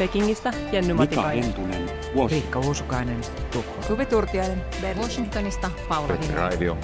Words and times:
Pekingistä 0.00 0.52
Jenny 0.72 0.94
Matikainen. 0.94 1.44
Hentunen, 1.44 1.90
Riikka 2.30 2.58
Uusukainen, 2.58 3.20
Tukholma. 3.52 3.82
Suvi 3.82 4.06
Turtiainen, 4.06 4.62
Berlin. 4.80 5.02
Washingtonista 5.02 5.70
Paula 5.88 6.08
Petri 6.08 6.34
Raivio. 6.34 6.76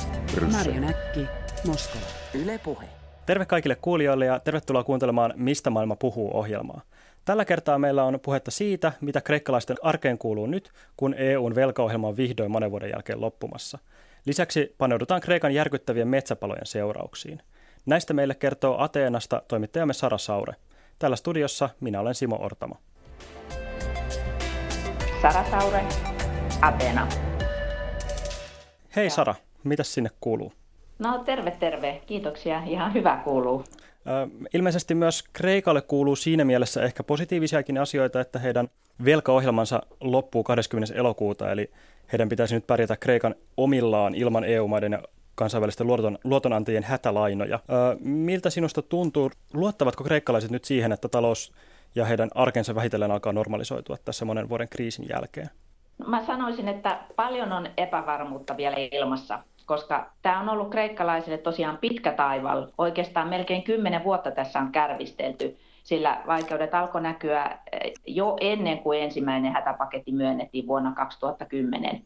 Marja 0.53 0.81
Näkki, 0.81 1.27
Moskova. 1.67 2.05
Yle 2.35 2.59
Puhe. 2.59 2.87
Terve 3.27 3.47
kaikille 3.47 3.77
kuulijoille 3.77 4.27
ja 4.27 4.41
tervetuloa 4.41 4.85
kuuntelemaan 4.85 5.33
Mistä 5.37 5.71
maailma 5.71 5.97
puhuu 5.97 6.37
ohjelmaa. 6.37 6.81
Tällä 7.25 7.45
kertaa 7.45 7.79
meillä 7.79 8.05
on 8.05 8.21
puhetta 8.21 8.51
siitä, 8.51 8.93
mitä 9.01 9.21
kreikkalaisten 9.21 9.77
arkeen 9.83 10.19
kuuluu 10.19 10.47
nyt, 10.47 10.73
kun 10.97 11.15
EUn 11.15 11.55
velkaohjelma 11.55 12.09
on 12.09 12.17
vihdoin 12.17 12.51
monen 12.51 12.71
vuoden 12.71 12.91
jälkeen 12.91 13.21
loppumassa. 13.21 13.79
Lisäksi 14.27 14.75
paneudutaan 14.79 15.21
Kreikan 15.21 15.55
järkyttävien 15.55 16.09
metsäpalojen 16.09 16.67
seurauksiin. 16.67 17.43
Näistä 17.87 18.15
meille 18.15 18.35
kertoo 18.35 18.83
Ateenasta 18.83 19.43
toimittajamme 19.49 19.93
Sara 19.95 20.19
Saure. 20.19 20.55
Täällä 20.99 21.17
studiossa 21.17 21.69
minä 21.81 22.01
olen 22.01 22.15
Simo 22.15 22.39
Ortamo. 22.41 22.77
Sara 25.23 25.45
Saure, 25.51 25.85
Atena. 26.63 27.09
Hei 28.97 29.11
Sara, 29.11 29.35
mitä 29.65 29.83
sinne 29.83 30.11
kuuluu? 30.21 30.53
No 30.99 31.19
terve 31.25 31.51
terve, 31.51 32.03
kiitoksia, 32.07 32.63
ihan 32.65 32.95
hyvä 32.95 33.21
kuuluu. 33.25 33.65
Ilmeisesti 34.55 34.95
myös 34.95 35.25
Kreikalle 35.33 35.83
kuuluu 35.83 36.17
siinä 36.17 36.45
mielessä 36.45 36.83
ehkä 36.83 37.03
positiivisiakin 37.03 37.79
asioita, 37.79 38.21
että 38.21 38.39
heidän 38.39 38.69
velkaohjelmansa 39.05 39.83
loppuu 40.01 40.45
20. 40.45 40.95
elokuuta, 40.95 41.53
eli 41.53 41.71
heidän 42.13 42.29
pitäisi 42.29 42.55
nyt 42.55 42.67
pärjätä 42.67 42.97
Kreikan 42.97 43.35
omillaan 43.57 44.15
ilman 44.15 44.45
EU-maiden 44.45 44.93
ja 44.93 45.03
kansainvälisten 45.35 45.87
luoton, 45.87 46.19
luotonantajien 46.25 46.85
hätälainoja. 46.85 47.61
Miltä 48.01 48.51
sinusta 48.51 48.83
tuntuu, 48.83 49.31
luottavatko 49.53 50.05
kreikkalaiset 50.05 50.51
nyt 50.51 50.65
siihen, 50.65 50.93
että 50.93 51.09
talous 51.09 51.53
ja 51.97 52.05
heidän 52.05 52.29
arkensa 52.35 52.75
vähitellen 52.75 53.11
alkaa 53.11 53.33
normalisoitua 53.33 53.97
tässä 54.05 54.25
monen 54.25 54.49
vuoden 54.49 54.69
kriisin 54.69 55.07
jälkeen? 55.09 55.51
Mä 56.07 56.25
sanoisin, 56.25 56.69
että 56.69 56.99
paljon 57.17 57.53
on 57.53 57.69
epävarmuutta 57.77 58.57
vielä 58.57 58.77
ilmassa, 58.93 59.39
koska 59.67 60.11
tämä 60.23 60.41
on 60.41 60.49
ollut 60.49 60.71
kreikkalaisille 60.71 61.39
tosiaan 61.39 61.79
pitkä 61.79 62.13
taival. 62.13 62.67
Oikeastaan 62.79 63.29
melkein 63.29 63.63
kymmenen 63.63 64.05
vuotta 64.05 64.31
tässä 64.31 64.59
on 64.59 64.73
kärvistelty, 64.73 65.57
sillä 65.83 66.23
vaikeudet 66.27 66.75
alkoi 66.75 67.01
näkyä 67.01 67.59
eh, 67.73 67.93
jo 68.07 68.37
ennen 68.41 68.79
kuin 68.79 69.01
ensimmäinen 69.03 69.53
hätäpaketti 69.53 70.13
myönnettiin 70.13 70.67
vuonna 70.67 70.93
2010. 70.93 72.03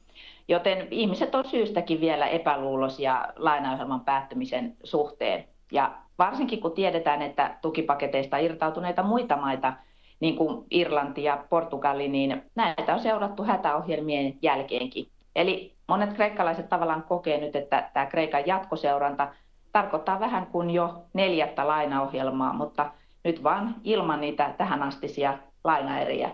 Joten 0.48 0.88
ihmiset 0.90 1.34
on 1.34 1.44
syystäkin 1.44 2.00
vielä 2.00 2.26
epäluuloisia 2.26 3.26
lainaohjelman 3.36 4.00
päättymisen 4.00 4.76
suhteen. 4.84 5.44
Ja 5.72 5.92
varsinkin 6.18 6.60
kun 6.60 6.72
tiedetään, 6.72 7.22
että 7.22 7.58
tukipaketeista 7.62 8.38
irtautuneita 8.38 9.02
muita 9.02 9.36
maita, 9.36 9.72
niin 10.20 10.36
kuin 10.36 10.66
Irlanti 10.70 11.24
ja 11.24 11.44
Portugali, 11.50 12.08
niin 12.08 12.42
näitä 12.54 12.94
on 12.94 13.00
seurattu 13.00 13.42
hätäohjelmien 13.42 14.38
jälkeenkin. 14.42 15.06
Eli 15.36 15.74
monet 15.88 16.12
kreikkalaiset 16.12 16.68
tavallaan 16.68 17.02
kokee 17.02 17.40
nyt, 17.40 17.56
että 17.56 17.90
tämä 17.94 18.06
Kreikan 18.06 18.46
jatkoseuranta 18.46 19.28
tarkoittaa 19.72 20.20
vähän 20.20 20.46
kuin 20.46 20.70
jo 20.70 21.02
neljättä 21.12 21.66
lainaohjelmaa, 21.66 22.52
mutta 22.52 22.90
nyt 23.24 23.42
vaan 23.42 23.74
ilman 23.84 24.20
niitä 24.20 24.54
tähänastisia 24.58 25.38
lainaeriä. 25.64 26.30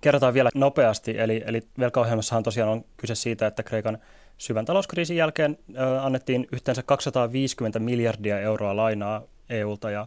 Kerrotaan 0.00 0.34
vielä 0.34 0.50
nopeasti, 0.54 1.18
eli, 1.18 1.42
eli 1.46 1.60
velkaohjelmassahan 1.78 2.42
tosiaan 2.42 2.70
on 2.70 2.84
kyse 2.96 3.14
siitä, 3.14 3.46
että 3.46 3.62
Kreikan 3.62 3.98
syvän 4.38 4.64
talouskriisin 4.64 5.16
jälkeen 5.16 5.58
annettiin 6.02 6.46
yhteensä 6.52 6.82
250 6.82 7.78
miljardia 7.78 8.40
euroa 8.40 8.76
lainaa 8.76 9.22
EUlta 9.50 9.90
ja 9.90 10.06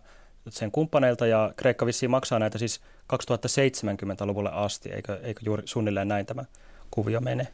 sen 0.49 0.71
kumppaneilta, 0.71 1.27
ja 1.27 1.51
Kreikka 1.57 1.85
vissiin 1.85 2.11
maksaa 2.11 2.39
näitä 2.39 2.57
siis 2.57 2.81
2070-luvulle 3.13 4.49
asti, 4.53 4.89
eikö, 4.89 5.19
eikö 5.23 5.41
juuri 5.45 5.63
suunnilleen 5.65 6.07
näin 6.07 6.25
tämä 6.25 6.43
kuvio 6.91 7.21
mene? 7.21 7.47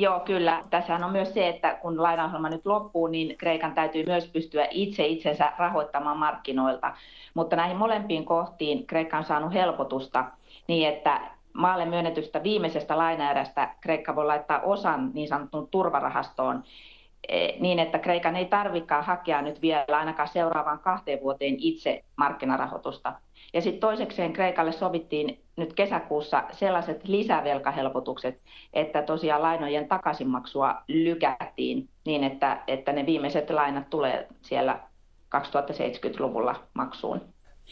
Joo, 0.00 0.20
kyllä. 0.20 0.62
Tässähän 0.70 1.04
on 1.04 1.12
myös 1.12 1.34
se, 1.34 1.48
että 1.48 1.74
kun 1.74 2.02
lainaohjelma 2.02 2.48
nyt 2.48 2.66
loppuu, 2.66 3.06
niin 3.06 3.38
Kreikan 3.38 3.74
täytyy 3.74 4.04
myös 4.06 4.26
pystyä 4.26 4.68
itse 4.70 5.06
itsensä 5.06 5.52
rahoittamaan 5.58 6.18
markkinoilta. 6.18 6.94
Mutta 7.34 7.56
näihin 7.56 7.76
molempiin 7.76 8.24
kohtiin 8.24 8.86
Kreikka 8.86 9.18
on 9.18 9.24
saanut 9.24 9.52
helpotusta 9.52 10.24
niin, 10.68 10.88
että 10.88 11.20
maalle 11.52 11.84
myönnetystä 11.84 12.42
viimeisestä 12.42 12.98
lainaerästä 12.98 13.74
Kreikka 13.80 14.16
voi 14.16 14.26
laittaa 14.26 14.60
osan 14.60 15.10
niin 15.14 15.28
sanottuun 15.28 15.68
turvarahastoon 15.68 16.64
niin, 17.60 17.78
että 17.78 17.98
Kreikan 17.98 18.36
ei 18.36 18.44
tarvikaan 18.44 19.04
hakea 19.04 19.42
nyt 19.42 19.62
vielä 19.62 19.98
ainakaan 19.98 20.28
seuraavaan 20.28 20.78
kahteen 20.78 21.20
vuoteen 21.22 21.54
itse 21.58 22.04
markkinarahoitusta. 22.16 23.12
Ja 23.54 23.60
sitten 23.60 23.80
toisekseen 23.80 24.32
Kreikalle 24.32 24.72
sovittiin 24.72 25.42
nyt 25.56 25.72
kesäkuussa 25.72 26.44
sellaiset 26.52 27.04
lisävelkahelpotukset, 27.04 28.40
että 28.72 29.02
tosiaan 29.02 29.42
lainojen 29.42 29.88
takaisinmaksua 29.88 30.82
lykättiin 30.88 31.88
niin, 32.06 32.24
että, 32.24 32.62
että 32.66 32.92
ne 32.92 33.06
viimeiset 33.06 33.50
lainat 33.50 33.90
tulee 33.90 34.28
siellä 34.42 34.80
2070-luvulla 35.36 36.54
maksuun. 36.74 37.20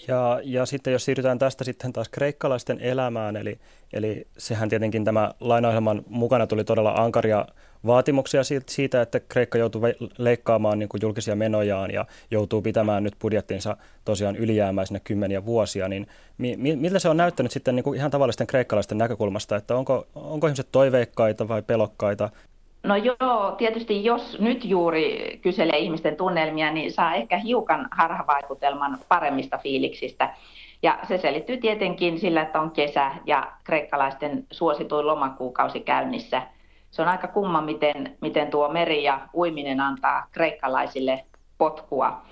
Ja, 0.08 0.40
ja 0.44 0.66
sitten 0.66 0.92
jos 0.92 1.04
siirrytään 1.04 1.38
tästä 1.38 1.64
sitten 1.64 1.92
taas 1.92 2.08
kreikkalaisten 2.08 2.80
elämään, 2.80 3.36
eli, 3.36 3.58
eli 3.92 4.26
sehän 4.38 4.68
tietenkin 4.68 5.04
tämä 5.04 5.30
lainaohjelman 5.40 6.02
mukana 6.08 6.46
tuli 6.46 6.64
todella 6.64 6.92
ankaria 6.92 7.46
vaatimuksia 7.86 8.42
siitä, 8.66 9.02
että 9.02 9.20
Kreikka 9.20 9.58
joutuu 9.58 9.82
leikkaamaan 10.18 10.78
niin 10.78 10.88
kuin 10.88 11.00
julkisia 11.02 11.36
menojaan 11.36 11.90
ja 11.90 12.06
joutuu 12.30 12.62
pitämään 12.62 13.02
nyt 13.02 13.16
budjettinsa 13.20 13.76
tosiaan 14.04 14.36
ylijäämäisenä 14.36 15.00
kymmeniä 15.00 15.44
vuosia, 15.44 15.88
niin 15.88 16.06
mi, 16.38 16.56
miltä 16.56 16.98
se 16.98 17.08
on 17.08 17.16
näyttänyt 17.16 17.52
sitten 17.52 17.76
niin 17.76 17.84
kuin 17.84 17.98
ihan 17.98 18.10
tavallisten 18.10 18.46
kreikkalaisten 18.46 18.98
näkökulmasta, 18.98 19.56
että 19.56 19.76
onko, 19.76 20.06
onko 20.14 20.46
ihmiset 20.46 20.68
toiveikkaita 20.72 21.48
vai 21.48 21.62
pelokkaita? 21.62 22.30
No 22.86 22.96
joo, 22.96 23.52
tietysti 23.58 24.04
jos 24.04 24.38
nyt 24.40 24.64
juuri 24.64 25.38
kyselee 25.42 25.78
ihmisten 25.78 26.16
tunnelmia, 26.16 26.72
niin 26.72 26.92
saa 26.92 27.14
ehkä 27.14 27.38
hiukan 27.38 27.88
harhavaikutelman 27.90 28.98
paremmista 29.08 29.58
fiiliksistä. 29.58 30.34
Ja 30.82 30.98
se 31.08 31.18
selittyy 31.18 31.56
tietenkin 31.56 32.18
sillä, 32.18 32.42
että 32.42 32.60
on 32.60 32.70
kesä 32.70 33.10
ja 33.24 33.52
kreikkalaisten 33.64 34.46
suosituin 34.50 35.06
lomakuukausi 35.06 35.80
käynnissä. 35.80 36.42
Se 36.90 37.02
on 37.02 37.08
aika 37.08 37.28
kumma, 37.28 37.60
miten, 37.60 38.16
miten 38.20 38.50
tuo 38.50 38.68
meri 38.68 39.04
ja 39.04 39.20
uiminen 39.34 39.80
antaa 39.80 40.26
kreikkalaisille 40.32 41.24
potkua. 41.58 42.22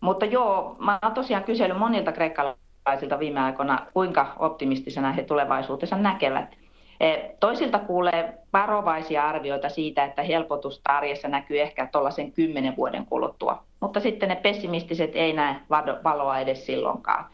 Mutta 0.00 0.26
joo, 0.26 0.76
mä 0.78 0.98
oon 1.02 1.14
tosiaan 1.14 1.44
kysellyt 1.44 1.78
monilta 1.78 2.12
kreikkalaisilta 2.12 3.18
viime 3.18 3.40
aikoina, 3.40 3.86
kuinka 3.94 4.32
optimistisena 4.38 5.12
he 5.12 5.22
tulevaisuutensa 5.22 5.96
näkevät. 5.96 6.63
Toisilta 7.40 7.78
kuulee 7.78 8.38
varovaisia 8.52 9.28
arvioita 9.28 9.68
siitä, 9.68 10.04
että 10.04 10.22
helpotusta 10.22 10.92
arjessa 10.92 11.28
näkyy 11.28 11.60
ehkä 11.60 11.88
tuollaisen 11.92 12.32
kymmenen 12.32 12.76
vuoden 12.76 13.06
kuluttua. 13.06 13.64
Mutta 13.80 14.00
sitten 14.00 14.28
ne 14.28 14.36
pessimistiset 14.36 15.10
ei 15.14 15.32
näe 15.32 15.56
valoa 16.04 16.38
edes 16.38 16.66
silloinkaan. 16.66 17.24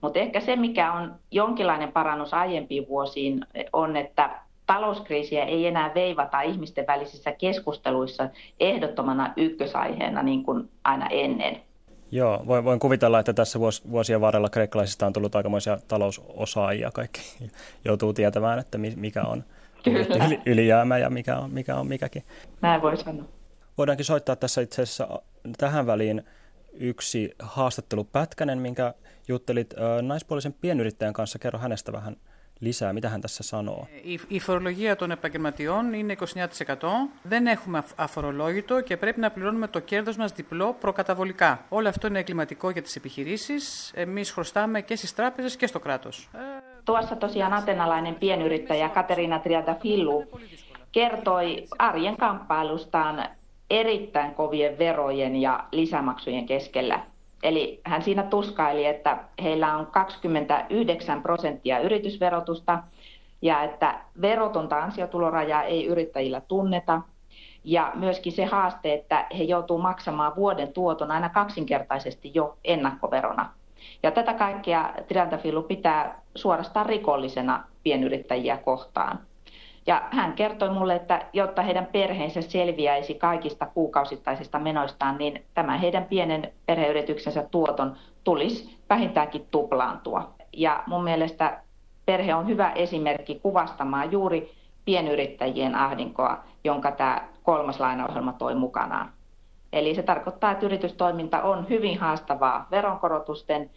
Mutta 0.00 0.18
ehkä 0.18 0.40
se, 0.40 0.56
mikä 0.56 0.92
on 0.92 1.14
jonkinlainen 1.30 1.92
parannus 1.92 2.34
aiempiin 2.34 2.88
vuosiin, 2.88 3.46
on, 3.72 3.96
että 3.96 4.30
talouskriisiä 4.66 5.44
ei 5.44 5.66
enää 5.66 5.94
veivata 5.94 6.40
ihmisten 6.40 6.86
välisissä 6.86 7.32
keskusteluissa 7.32 8.28
ehdottomana 8.60 9.32
ykkösaiheena 9.36 10.22
niin 10.22 10.42
kuin 10.42 10.70
aina 10.84 11.06
ennen. 11.06 11.60
Joo, 12.12 12.42
voin, 12.46 12.64
voin 12.64 12.80
kuvitella, 12.80 13.18
että 13.18 13.32
tässä 13.32 13.60
vuos, 13.60 13.90
vuosien 13.90 14.20
varrella 14.20 14.48
kreikkalaisista 14.48 15.06
on 15.06 15.12
tullut 15.12 15.36
aikamoisia 15.36 15.78
talousosaajia. 15.88 16.90
Kaikki 16.90 17.20
joutuu 17.84 18.12
tietämään, 18.12 18.58
että 18.58 18.78
mikä 18.78 19.22
on 19.22 19.44
yli, 20.26 20.40
ylijäämä 20.46 20.98
ja 20.98 21.10
mikä 21.10 21.36
on, 21.38 21.50
mikä 21.50 21.76
on 21.76 21.86
mikäkin. 21.86 22.24
Näin 22.62 22.82
voi 22.82 22.96
sanoa. 22.96 23.24
Voidaankin 23.78 24.04
soittaa 24.04 24.36
tässä 24.36 24.60
itse 24.60 24.82
asiassa 24.82 25.22
tähän 25.58 25.86
väliin 25.86 26.22
yksi 26.72 27.34
haastattelupätkänen, 27.38 28.58
minkä 28.58 28.94
juttelit 29.28 29.74
naispuolisen 30.02 30.54
pienyrittäjän 30.60 31.12
kanssa. 31.12 31.38
Kerro 31.38 31.58
hänestä 31.58 31.92
vähän 31.92 32.16
lisää. 32.60 32.92
Mitä 32.92 33.08
hän 33.08 33.20
tässä 33.20 33.42
sanoo? 33.42 33.86
Η, 34.04 34.20
η 34.28 34.38
φορολογία 34.40 34.96
των 34.96 35.10
επαγγελματιών 35.10 35.92
είναι 35.92 36.16
29%. 36.20 36.24
Δεν 37.22 37.46
έχουμε 37.46 37.82
αφορολόγητο 37.96 38.80
και 38.80 38.96
πρέπει 38.96 39.20
να 39.20 39.30
πληρώνουμε 39.30 39.68
το 39.68 39.78
κέρδος 39.78 40.16
μας 40.16 40.32
διπλό 40.32 40.76
προκαταβολικά. 40.80 41.64
Όλο 41.68 41.88
αυτό 41.88 42.06
είναι 42.06 42.18
εγκληματικό 42.18 42.70
για 42.70 42.82
τις 42.82 42.96
επιχειρήσεις. 42.96 43.92
Εμείς 43.94 44.30
χρωστάμε 44.30 44.80
και 44.80 44.96
στις 44.96 45.14
τράπεζες 45.14 45.56
και 45.56 45.66
στο 45.66 45.78
κράτος. 45.78 46.28
Tuossa 46.84 47.16
tosiaan 47.16 47.52
atenalainen 47.52 48.14
pienyrittäjä 48.22 48.88
Katerina 48.88 49.38
Triantafillu 49.38 50.16
kertoi 50.92 51.66
arjen 51.78 52.16
kamppailustaan 52.16 53.28
erittäin 53.70 54.34
kovien 54.34 54.78
verojen 54.78 55.36
ja 55.36 55.64
lisämaksujen 55.72 56.46
keskellä. 56.46 57.00
Eli 57.42 57.80
hän 57.84 58.02
siinä 58.02 58.22
tuskaili, 58.22 58.86
että 58.86 59.18
heillä 59.42 59.76
on 59.76 59.86
29 59.86 61.22
prosenttia 61.22 61.78
yritysverotusta 61.78 62.78
ja 63.42 63.62
että 63.62 64.00
verotonta 64.20 64.78
ansiotulorajaa 64.78 65.62
ei 65.62 65.86
yrittäjillä 65.86 66.40
tunneta. 66.40 67.00
Ja 67.64 67.92
myöskin 67.94 68.32
se 68.32 68.44
haaste, 68.44 68.94
että 68.94 69.26
he 69.38 69.44
joutuu 69.44 69.78
maksamaan 69.78 70.36
vuoden 70.36 70.72
tuoton 70.72 71.10
aina 71.10 71.28
kaksinkertaisesti 71.28 72.30
jo 72.34 72.58
ennakkoverona. 72.64 73.50
Ja 74.02 74.10
tätä 74.10 74.34
kaikkea 74.34 74.94
Triantafilu 75.08 75.62
pitää 75.62 76.20
suorastaan 76.34 76.86
rikollisena 76.86 77.64
pienyrittäjiä 77.82 78.56
kohtaan. 78.56 79.18
Ja 79.86 80.02
hän 80.10 80.32
kertoi 80.32 80.70
mulle, 80.70 80.94
että 80.94 81.26
jotta 81.32 81.62
heidän 81.62 81.86
perheensä 81.86 82.42
selviäisi 82.42 83.14
kaikista 83.14 83.66
kuukausittaisista 83.66 84.58
menoistaan, 84.58 85.18
niin 85.18 85.44
tämä 85.54 85.78
heidän 85.78 86.04
pienen 86.04 86.52
perheyrityksensä 86.66 87.42
tuoton 87.50 87.96
tulisi 88.24 88.78
vähintäänkin 88.90 89.46
tuplaantua. 89.50 90.34
Ja 90.52 90.82
mun 90.86 91.04
mielestä 91.04 91.62
perhe 92.06 92.34
on 92.34 92.46
hyvä 92.46 92.70
esimerkki 92.70 93.40
kuvastamaan 93.42 94.12
juuri 94.12 94.52
pienyrittäjien 94.84 95.74
ahdinkoa, 95.74 96.38
jonka 96.64 96.90
tämä 96.90 97.28
kolmas 97.42 97.80
lainaohjelma 97.80 98.32
toi 98.32 98.54
mukanaan. 98.54 99.12
Eli 99.72 99.94
se 99.94 100.02
tarkoittaa, 100.02 100.50
että 100.50 100.66
yritystoiminta 100.66 101.42
on 101.42 101.68
hyvin 101.68 101.98
haastavaa 101.98 102.66
veronkorotusten, 102.70 103.70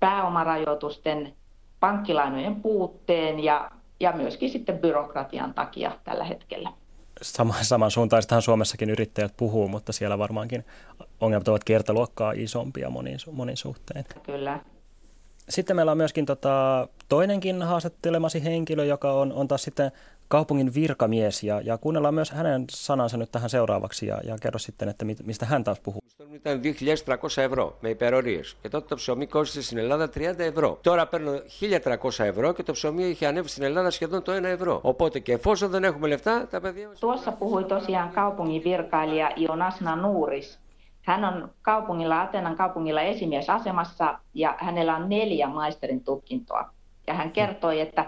pääomarajoitusten, 0.00 1.32
pankkilainojen 1.80 2.62
puutteen 2.62 3.44
ja, 3.44 3.70
ja 4.00 4.12
myöskin 4.12 4.50
sitten 4.50 4.78
byrokratian 4.78 5.54
takia 5.54 5.98
tällä 6.04 6.24
hetkellä. 6.24 6.72
Sama, 7.22 7.54
samansuuntaistahan 7.62 8.42
Suomessakin 8.42 8.90
yrittäjät 8.90 9.36
puhuu, 9.36 9.68
mutta 9.68 9.92
siellä 9.92 10.18
varmaankin 10.18 10.64
ongelmat 11.20 11.48
ovat 11.48 11.64
kertaluokkaa 11.64 12.32
isompia 12.32 12.90
monin, 12.90 13.18
monin 13.32 13.56
suhteen. 13.56 14.04
Kyllä. 14.22 14.60
Sitten 15.49 15.75
meillä 15.75 15.91
on 15.91 15.97
myöskin 15.97 16.25
tota, 16.25 16.87
toinenkin 17.09 17.61
haastattelemasi 17.61 18.43
henkilö, 18.43 18.85
joka 18.85 19.11
on, 19.11 19.33
on 19.33 19.47
taas 19.47 19.63
sitten 19.63 19.91
kaupungin 20.27 20.73
virkamies 20.73 21.43
ja, 21.43 21.61
ja 21.61 21.77
kuunnellaan 21.77 22.13
myös 22.13 22.31
hänen 22.31 22.65
sanansa 22.69 23.17
nyt 23.17 23.31
tähän 23.31 23.49
seuraavaksi 23.49 24.05
ja, 24.07 24.21
ja 24.23 24.35
kerro 24.41 24.59
sitten, 24.59 24.89
että 24.89 25.05
mistä 25.23 25.45
hän 25.45 25.63
taas 25.63 25.79
puhuu. 25.79 26.03
Ήταν 26.33 26.61
2.300 26.63 27.41
ευρώ 27.41 27.77
με 27.81 27.89
υπερορίε. 27.89 28.41
Και 28.61 28.69
τότε 28.69 28.85
το 28.87 28.95
ψωμί 28.95 29.27
κόστησε 29.27 29.61
στην 29.61 29.77
Ελλάδα 29.77 30.09
30 30.17 30.39
ευρώ. 30.39 30.77
Τώρα 30.81 31.07
παίρνω 31.07 31.31
1.300 31.59 32.25
ευρώ 32.25 32.53
και 32.53 32.63
το 32.63 32.71
ψωμί 32.71 33.03
είχε 33.03 33.25
ανέβει 33.25 33.47
στην 33.47 33.63
Ελλάδα 33.63 33.89
σχεδόν 33.89 34.23
το 34.23 34.35
1 34.37 34.43
ευρώ. 34.43 34.79
Οπότε 34.81 35.19
και 35.19 35.33
εφόσον 35.33 35.69
δεν 35.69 35.83
έχουμε 35.83 36.07
λεφτά, 36.07 36.47
τα 36.47 36.61
παιδιά 36.61 36.87
μας... 36.87 36.99
Tuossa 36.99 37.31
puhui 37.31 37.63
tosiaan 37.63 38.11
kaupungin 38.11 38.63
virkailija 38.63 39.27
Ionasna 39.37 39.95
Nuuris. 39.95 40.59
Hän 41.08 41.24
on 41.24 41.50
kaupungilla, 41.62 42.20
Atenan 42.20 42.56
kaupungilla 42.56 43.00
esimiesasemassa 43.02 44.18
ja 44.34 44.54
hänellä 44.58 44.96
on 44.96 45.08
neljä 45.08 45.46
maisterin 45.46 46.04
tutkintoa. 46.04 46.70
Ja 47.06 47.14
hän 47.14 47.30
kertoi, 47.30 47.80
että 47.80 48.04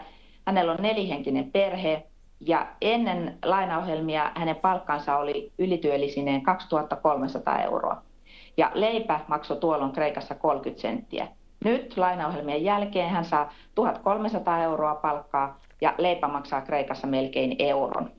hänellä 0.47 0.73
on 0.73 0.79
nelihenkinen 0.83 1.51
perhe 1.53 2.07
ja 2.41 2.67
ennen 2.81 3.39
lainaohjelmia 3.45 4.31
hänen 4.35 4.57
palkkansa 4.57 5.17
oli 5.17 5.53
ylityöllisineen 5.59 6.43
2300 6.43 7.63
euroa. 7.63 8.03
Ja 8.57 8.71
leipä 8.75 9.21
maksoi 9.29 9.57
tuolloin 9.57 9.93
Kreikassa 9.93 10.35
30 10.35 10.83
senttiä. 10.83 11.29
Nyt 11.65 11.97
lainaohjelmien 11.97 12.65
jälkeen 12.65 13.11
hän 13.11 13.25
saa 13.25 13.53
1300 13.75 14.63
euroa 14.63 14.95
palkkaa 14.95 15.59
ja 15.81 15.95
leipä 15.99 16.29
maksaa 16.29 16.61
Kreikassa 16.61 17.07
melkein 17.07 17.57
euron. 17.59 18.11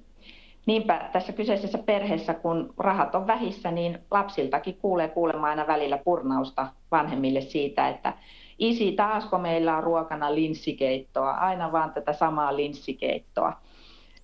Niinpä 0.66 1.10
tässä 1.14 1.34
kyseisessä 1.34 1.78
perheessä, 1.78 2.34
kun 2.34 2.74
rahat 2.78 3.16
on 3.16 3.28
vähissä, 3.28 3.72
niin 3.72 4.00
lapsiltakin 4.12 4.78
kuulee 4.78 5.08
kuulemaan 5.08 5.50
aina 5.50 5.68
välillä 5.68 5.98
purnausta 5.98 6.68
vanhemmille 6.92 7.42
siitä, 7.42 7.90
että 7.90 8.14
isi, 8.60 8.92
taasko 8.92 9.38
meillä 9.38 9.78
on 9.78 9.84
ruokana 9.84 10.36
linssikeittoa, 10.36 11.32
aina 11.32 11.72
vaan 11.72 11.94
tätä 11.94 12.14
samaa 12.14 12.56
linssikeittoa. 12.56 13.54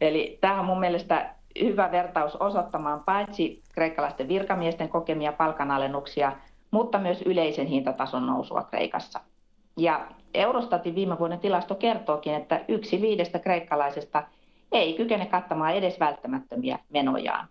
Eli 0.01 0.37
tämä 0.41 0.59
on 0.59 0.65
mun 0.65 0.79
mielestä 0.79 1.35
hyvä 1.61 1.91
vertaus 1.91 2.35
osoittamaan 2.35 3.03
paitsi 3.03 3.63
kreikkalaisten 3.73 4.27
virkamiesten 4.27 4.89
kokemia 4.89 5.31
palkanalennuksia, 5.31 6.31
mutta 6.71 6.99
myös 6.99 7.21
yleisen 7.21 7.67
hintatason 7.67 8.25
nousua 8.25 8.63
Kreikassa. 8.63 9.19
Ja 9.77 10.07
Eurostatin 10.33 10.95
viime 10.95 11.19
vuoden 11.19 11.39
tilasto 11.39 11.75
kertookin, 11.75 12.33
että 12.33 12.61
yksi 12.67 13.01
viidestä 13.01 13.39
kreikkalaisesta 13.39 14.23
ei 14.71 14.93
kykene 14.93 15.25
kattamaan 15.25 15.75
edes 15.75 15.99
välttämättömiä 15.99 16.79
menojaan. 16.89 17.47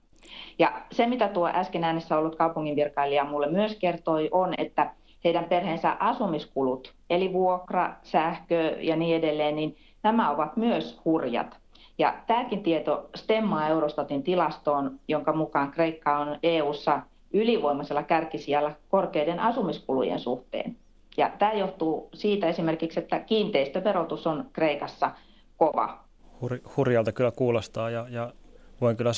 Ja 0.59 0.73
se, 0.93 1.07
mitä 1.07 1.29
tuo 1.29 1.49
äsken 1.49 1.85
äänessä 1.85 2.19
ollut 2.19 2.37
kaupunginvirkailija 2.37 3.25
mulle 3.25 3.47
myös 3.51 3.77
kertoi, 3.77 4.29
on, 4.33 4.55
että 4.59 4.91
heidän 5.25 5.45
perheensä 5.45 5.97
asumiskulut, 6.01 6.95
eli 7.11 7.33
vuokra, 7.33 7.95
sähkö 8.03 8.77
ja 8.81 8.97
niin 8.97 9.17
edelleen, 9.17 9.57
niin 9.57 9.77
nämä 10.03 10.31
ovat 10.31 10.57
myös 10.57 11.01
hurjat. 11.05 11.57
Ja 11.99 12.15
tämäkin 12.27 12.63
tieto 12.63 13.11
stemmaa 13.15 13.69
Eurostatin 13.69 14.23
tilastoon, 14.23 15.01
jonka 15.09 15.33
mukaan 15.33 15.71
Kreikka 15.71 16.19
on 16.19 16.39
EU:ssa 16.43 17.01
ylivoimaisella 17.33 18.03
kärkisijalla 18.03 18.73
korkeiden 18.89 19.41
asumiskulujen 19.41 20.21
suhteen. 20.21 20.77
Ja 21.17 21.31
tämä 21.39 21.53
johtuu 21.53 22.09
siitä 22.15 22.47
esimerkiksi, 22.47 23.01
että 23.01 23.21
kiinteistöverotus 23.21 24.27
on 24.27 24.45
Kreikassa 24.53 25.11
kova. 25.57 26.06
Hur, 26.41 26.59
hurjalta 26.77 27.12
kyllä 27.12 27.31
kuulostaa 27.31 27.91
ja, 27.91 28.06
ja 28.11 28.33
voin 28.81 28.97
kyllä 28.97 29.12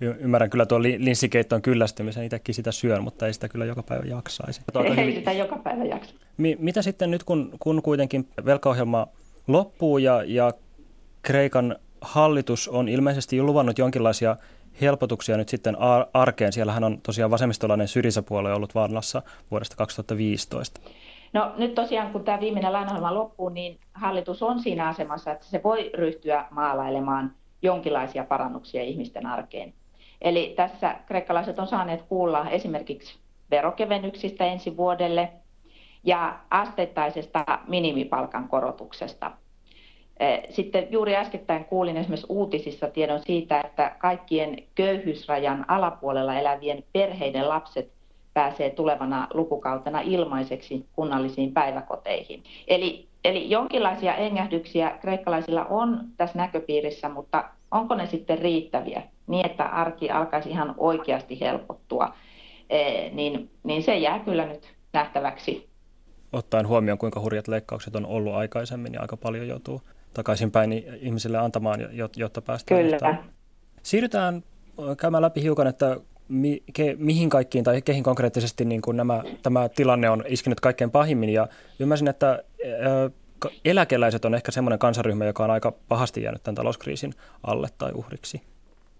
ymmärrän 0.20 0.50
kyllä 0.50 0.66
tuon 0.66 0.82
linssikeittoon 0.82 1.62
kyllästymisen, 1.62 2.24
itsekin 2.24 2.54
sitä 2.54 2.72
syön, 2.72 3.02
mutta 3.02 3.26
ei 3.26 3.32
sitä 3.32 3.48
kyllä 3.48 3.64
joka 3.64 3.82
päivä 3.82 4.04
jaksaisi. 4.04 4.60
Ei 4.96 5.14
sitä 5.14 5.32
joka 5.32 5.56
päivä 5.56 5.84
jaksa. 5.84 6.14
Mitä 6.58 6.82
sitten 6.82 7.10
nyt, 7.10 7.24
kun, 7.24 7.56
kun 7.58 7.82
kuitenkin 7.82 8.28
velkaohjelma 8.44 9.06
loppuu 9.46 9.98
ja, 9.98 10.22
ja 10.26 10.52
Kreikan 11.22 11.76
hallitus 12.00 12.68
on 12.68 12.88
ilmeisesti 12.88 13.36
jo 13.36 13.44
luvannut 13.44 13.78
jonkinlaisia 13.78 14.36
helpotuksia 14.80 15.36
nyt 15.36 15.48
sitten 15.48 15.76
arkeen. 16.14 16.52
Siellähän 16.52 16.84
on 16.84 17.00
tosiaan 17.02 17.30
vasemmistolainen 17.30 17.88
Syriza-puolue 17.88 18.52
ollut 18.52 18.74
vallassa 18.74 19.22
vuodesta 19.50 19.76
2015. 19.76 20.80
No 21.32 21.52
nyt 21.56 21.74
tosiaan, 21.74 22.12
kun 22.12 22.24
tämä 22.24 22.40
viimeinen 22.40 22.72
lainaohjelma 22.72 23.14
loppuu, 23.14 23.48
niin 23.48 23.78
hallitus 23.94 24.42
on 24.42 24.60
siinä 24.60 24.88
asemassa, 24.88 25.32
että 25.32 25.46
se 25.46 25.62
voi 25.62 25.90
ryhtyä 25.94 26.44
maalailemaan 26.50 27.34
jonkinlaisia 27.62 28.24
parannuksia 28.24 28.82
ihmisten 28.82 29.26
arkeen. 29.26 29.74
Eli 30.20 30.52
tässä 30.56 30.96
kreikkalaiset 31.06 31.58
on 31.58 31.66
saaneet 31.66 32.02
kuulla 32.02 32.50
esimerkiksi 32.50 33.18
verokevennyksistä 33.50 34.44
ensi 34.44 34.76
vuodelle 34.76 35.32
ja 36.04 36.38
asteittaisesta 36.50 37.44
minimipalkan 37.68 38.48
korotuksesta– 38.48 39.30
Eh, 40.20 40.42
sitten 40.50 40.86
juuri 40.90 41.16
äskettäin 41.16 41.64
kuulin 41.64 41.96
esimerkiksi 41.96 42.26
uutisissa 42.28 42.88
tiedon 42.88 43.20
siitä, 43.20 43.60
että 43.60 43.96
kaikkien 43.98 44.62
köyhyysrajan 44.74 45.64
alapuolella 45.68 46.34
elävien 46.34 46.84
perheiden 46.92 47.48
lapset 47.48 47.92
pääsee 48.34 48.70
tulevana 48.70 49.28
lukukautena 49.34 50.00
ilmaiseksi 50.00 50.86
kunnallisiin 50.92 51.52
päiväkoteihin. 51.52 52.42
Eli, 52.68 53.08
eli 53.24 53.50
jonkinlaisia 53.50 54.14
engähdyksiä 54.14 54.98
kreikkalaisilla 55.00 55.64
on 55.64 56.04
tässä 56.16 56.38
näköpiirissä, 56.38 57.08
mutta 57.08 57.44
onko 57.70 57.94
ne 57.94 58.06
sitten 58.06 58.38
riittäviä 58.38 59.02
niin, 59.26 59.46
että 59.46 59.64
arki 59.64 60.10
alkaisi 60.10 60.50
ihan 60.50 60.74
oikeasti 60.76 61.40
helpottua, 61.40 62.14
eh, 62.70 63.12
niin, 63.12 63.50
niin 63.64 63.82
se 63.82 63.98
jää 63.98 64.18
kyllä 64.18 64.46
nyt 64.46 64.74
nähtäväksi. 64.92 65.68
Ottaen 66.32 66.68
huomioon, 66.68 66.98
kuinka 66.98 67.20
hurjat 67.20 67.48
leikkaukset 67.48 67.96
on 67.96 68.06
ollut 68.06 68.34
aikaisemmin, 68.34 68.92
niin 68.92 69.00
aika 69.00 69.16
paljon 69.16 69.48
joutuu 69.48 69.82
takaisinpäin 70.14 70.72
ihmisille 71.00 71.38
antamaan, 71.38 71.80
jotta 72.16 72.42
päästään. 72.42 72.84
Kyllä. 72.84 73.16
Siirrytään 73.82 74.42
käymään 75.00 75.22
läpi 75.22 75.42
hiukan, 75.42 75.66
että 75.66 75.96
mi, 76.28 76.62
ke, 76.72 76.96
mihin 76.98 77.30
kaikkiin 77.30 77.64
tai 77.64 77.82
keihin 77.82 78.04
konkreettisesti 78.04 78.64
niin 78.64 78.82
kuin 78.82 78.96
nämä, 78.96 79.22
tämä 79.42 79.68
tilanne 79.68 80.10
on 80.10 80.24
iskenyt 80.28 80.60
kaikkein 80.60 80.90
pahimmin. 80.90 81.28
Ja 81.28 81.48
ymmärsin, 81.78 82.08
että 82.08 82.30
ä, 82.30 83.10
eläkeläiset 83.64 84.24
on 84.24 84.34
ehkä 84.34 84.52
semmoinen 84.52 84.78
kansaryhmä, 84.78 85.24
joka 85.24 85.44
on 85.44 85.50
aika 85.50 85.72
pahasti 85.88 86.22
jäänyt 86.22 86.42
tämän 86.42 86.54
talouskriisin 86.54 87.14
alle 87.42 87.68
tai 87.78 87.92
uhriksi. 87.94 88.42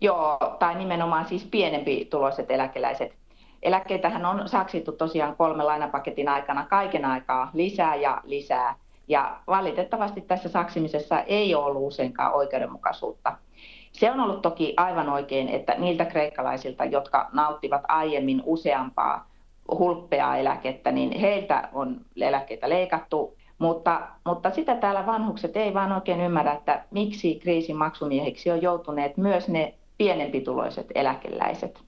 Joo, 0.00 0.56
tai 0.58 0.74
nimenomaan 0.74 1.28
siis 1.28 1.44
pienempi 1.44 2.04
tuloiset 2.04 2.50
eläkeläiset. 2.50 3.14
Eläkkeitähän 3.62 4.26
on 4.26 4.48
saksittu 4.48 4.92
tosiaan 4.92 5.36
kolme 5.36 5.64
lainapaketin 5.64 6.28
aikana 6.28 6.66
kaiken 6.66 7.04
aikaa 7.04 7.50
lisää 7.54 7.94
ja 7.94 8.20
lisää. 8.24 8.76
Ja 9.08 9.40
valitettavasti 9.46 10.20
tässä 10.20 10.48
saksimisessa 10.48 11.20
ei 11.20 11.54
ole 11.54 11.64
ollut 11.64 11.86
useinkaan 11.86 12.34
oikeudenmukaisuutta. 12.34 13.36
Se 13.98 14.10
on 14.10 14.20
ollut 14.20 14.42
toki 14.42 14.74
aivan 14.76 15.08
oikein, 15.08 15.48
että 15.48 15.74
niiltä 15.78 16.04
kreikkalaisilta, 16.04 16.84
jotka 16.84 17.28
nauttivat 17.32 17.82
aiemmin 17.88 18.42
useampaa 18.46 19.30
hulppeaa 19.78 20.36
eläkettä, 20.36 20.92
niin 20.92 21.20
heiltä 21.20 21.68
on 21.72 22.00
eläkkeitä 22.20 22.68
leikattu. 22.68 23.36
Mutta, 23.58 24.00
mutta 24.24 24.50
sitä 24.50 24.74
täällä 24.74 25.06
vanhukset 25.06 25.56
ei 25.56 25.74
vaan 25.74 25.92
oikein 25.92 26.20
ymmärrä, 26.20 26.52
että 26.52 26.84
miksi 26.90 27.34
kriisin 27.34 27.76
maksumiehiksi 27.76 28.50
on 28.50 28.62
joutuneet 28.62 29.16
myös 29.16 29.48
ne 29.48 29.74
pienempituloiset 29.98 30.86
eläkeläiset. 30.94 31.80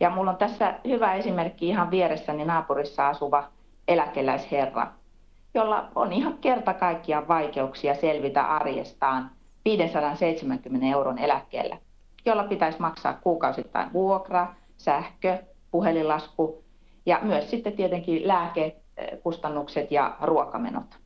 Ja 0.00 0.10
mulla 0.10 0.30
on 0.30 0.36
tässä 0.36 0.74
hyvä 0.84 1.14
esimerkki 1.14 1.68
ihan 1.68 1.90
vieressäni 1.90 2.44
naapurissa 2.44 3.08
asuva 3.08 3.44
eläkeläisherra, 3.88 4.86
jolla 5.54 5.88
on 5.94 6.12
ihan 6.12 6.38
kerta 6.38 6.74
kaikkiaan 6.74 7.28
vaikeuksia 7.28 7.94
selvitä 7.94 8.46
arjestaan 8.46 9.30
570 9.64 10.86
euron 10.86 11.18
eläkkeellä, 11.18 11.76
jolla 12.26 12.44
pitäisi 12.44 12.80
maksaa 12.80 13.14
kuukausittain 13.14 13.92
vuokra, 13.92 14.54
sähkö, 14.76 15.38
puhelinlasku 15.70 16.64
ja 17.06 17.18
myös 17.22 17.50
sitten 17.50 17.72
tietenkin 17.72 18.28
lääke, 18.28 18.76
kustannukset 19.22 19.92
ja 19.92 20.16
ruokamenot. 20.20 20.98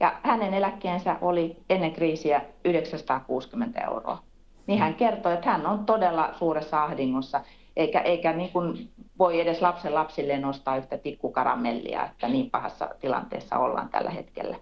Ja 0.00 0.20
hänen 0.22 0.54
eläkkeensä 0.54 1.16
oli 1.20 1.56
ennen 1.70 1.92
kriisiä 1.92 2.42
960 2.64 3.80
euroa. 3.80 4.18
Niin 4.66 4.78
hän 4.78 4.94
kertoi, 4.94 5.34
että 5.34 5.50
hän 5.50 5.66
on 5.66 5.86
todella 5.86 6.34
suuressa 6.38 6.84
ahdingossa, 6.84 7.40
eikä, 7.76 8.00
eikä 8.00 8.32
niin 8.32 8.52
kuin 8.52 8.90
voi 9.18 9.40
edes 9.40 9.62
lapsen 9.62 9.94
lapsille 9.94 10.38
nostaa 10.38 10.76
yhtä 10.76 10.98
tikkukaramellia, 10.98 12.04
että 12.04 12.28
niin 12.28 12.50
pahassa 12.50 12.88
tilanteessa 13.00 13.58
ollaan 13.58 13.88
tällä 13.88 14.10
hetkellä. 14.10 14.56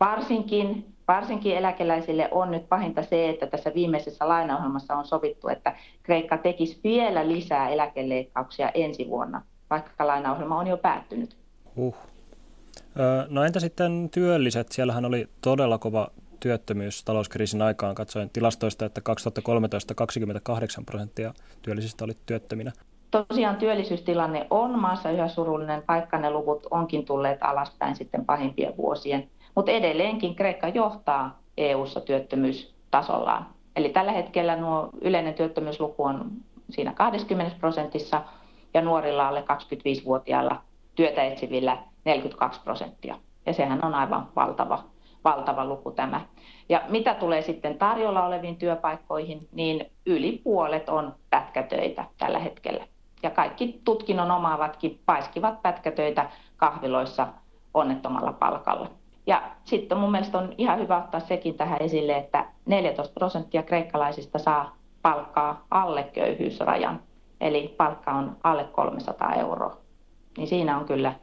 Varsinkin, 0.00 0.94
varsinkin 1.08 1.56
eläkeläisille 1.56 2.28
on 2.30 2.50
nyt 2.50 2.68
pahinta 2.68 3.02
se, 3.02 3.28
että 3.28 3.46
tässä 3.46 3.74
viimeisessä 3.74 4.28
lainaohjelmassa 4.28 4.94
on 4.94 5.04
sovittu, 5.04 5.48
että 5.48 5.76
Kreikka 6.02 6.38
tekisi 6.38 6.80
vielä 6.84 7.28
lisää 7.28 7.68
eläkeleikkauksia 7.68 8.70
ensi 8.74 9.08
vuonna, 9.08 9.42
vaikka 9.70 10.06
lainaohjelma 10.06 10.58
on 10.58 10.66
jo 10.66 10.76
päättynyt. 10.76 11.36
Uh. 11.76 11.96
No 13.28 13.44
entä 13.44 13.60
sitten 13.60 14.10
työlliset? 14.10 14.72
Siellähän 14.72 15.04
oli 15.04 15.28
todella 15.40 15.78
kova 15.78 16.08
työttömyys 16.40 17.04
talouskriisin 17.04 17.62
aikaan. 17.62 17.94
Katsoin 17.94 18.30
tilastoista, 18.30 18.84
että 18.84 19.00
2013 19.00 19.94
28 19.94 20.84
prosenttia 20.84 21.34
työllisistä 21.62 22.04
oli 22.04 22.12
työttöminä. 22.26 22.72
Tosiaan 23.10 23.56
työllisyystilanne 23.56 24.46
on 24.50 24.78
maassa 24.78 25.10
yhä 25.10 25.28
surullinen, 25.28 25.82
vaikka 25.88 26.18
ne 26.18 26.30
luvut 26.30 26.66
onkin 26.70 27.04
tulleet 27.04 27.38
alaspäin 27.42 27.96
sitten 27.96 28.24
pahimpien 28.24 28.76
vuosien. 28.76 29.28
Mutta 29.54 29.70
edelleenkin 29.70 30.34
Kreikka 30.34 30.68
johtaa 30.68 31.38
EU-ssa 31.56 32.00
työttömyystasollaan. 32.00 33.46
Eli 33.76 33.88
tällä 33.88 34.12
hetkellä 34.12 34.56
nuo 34.56 34.88
yleinen 35.00 35.34
työttömyysluku 35.34 36.04
on 36.04 36.30
siinä 36.70 36.92
20 36.92 37.56
prosentissa 37.60 38.22
ja 38.74 38.80
nuorilla 38.82 39.28
alle 39.28 39.40
25-vuotiailla 39.40 40.62
työtä 40.94 41.24
etsivillä 41.24 41.78
42 42.04 42.60
prosenttia. 42.60 43.14
Ja 43.46 43.52
sehän 43.52 43.84
on 43.84 43.94
aivan 43.94 44.28
valtava, 44.36 44.84
valtava 45.24 45.64
luku 45.64 45.90
tämä. 45.90 46.20
Ja 46.68 46.82
mitä 46.88 47.14
tulee 47.14 47.42
sitten 47.42 47.78
tarjolla 47.78 48.26
oleviin 48.26 48.56
työpaikkoihin, 48.56 49.48
niin 49.52 49.90
yli 50.06 50.40
puolet 50.44 50.88
on 50.88 51.14
pätkätöitä 51.30 52.04
tällä 52.18 52.38
hetkellä. 52.38 52.86
Ja 53.22 53.30
kaikki 53.30 53.80
tutkinnon 53.84 54.30
omaavatkin 54.30 55.00
paiskivat 55.06 55.62
pätkätöitä 55.62 56.30
kahviloissa 56.56 57.26
onnettomalla 57.74 58.32
palkalla. 58.32 58.90
Ja 59.28 59.50
sitten 59.64 59.98
mun 59.98 60.10
mielestä 60.10 60.38
on 60.38 60.54
ihan 60.58 60.78
hyvä 60.78 60.98
ottaa 61.04 61.20
sekin 61.20 61.54
tähän 61.54 61.82
esille, 61.82 62.16
että 62.16 62.46
14 62.66 63.14
prosenttia 63.14 63.62
kreikkalaisista 63.62 64.38
saa 64.38 64.76
palkkaa 65.02 65.66
alle 65.70 66.02
köyhyysrajan. 66.02 67.02
Eli 67.40 67.74
palkka 67.76 68.12
on 68.12 68.36
alle 68.42 68.64
300 68.64 69.34
euroa. 69.34 69.76
Niin 70.36 70.48
siinä 70.48 70.78
on 70.78 70.86
kyllä 70.86 71.14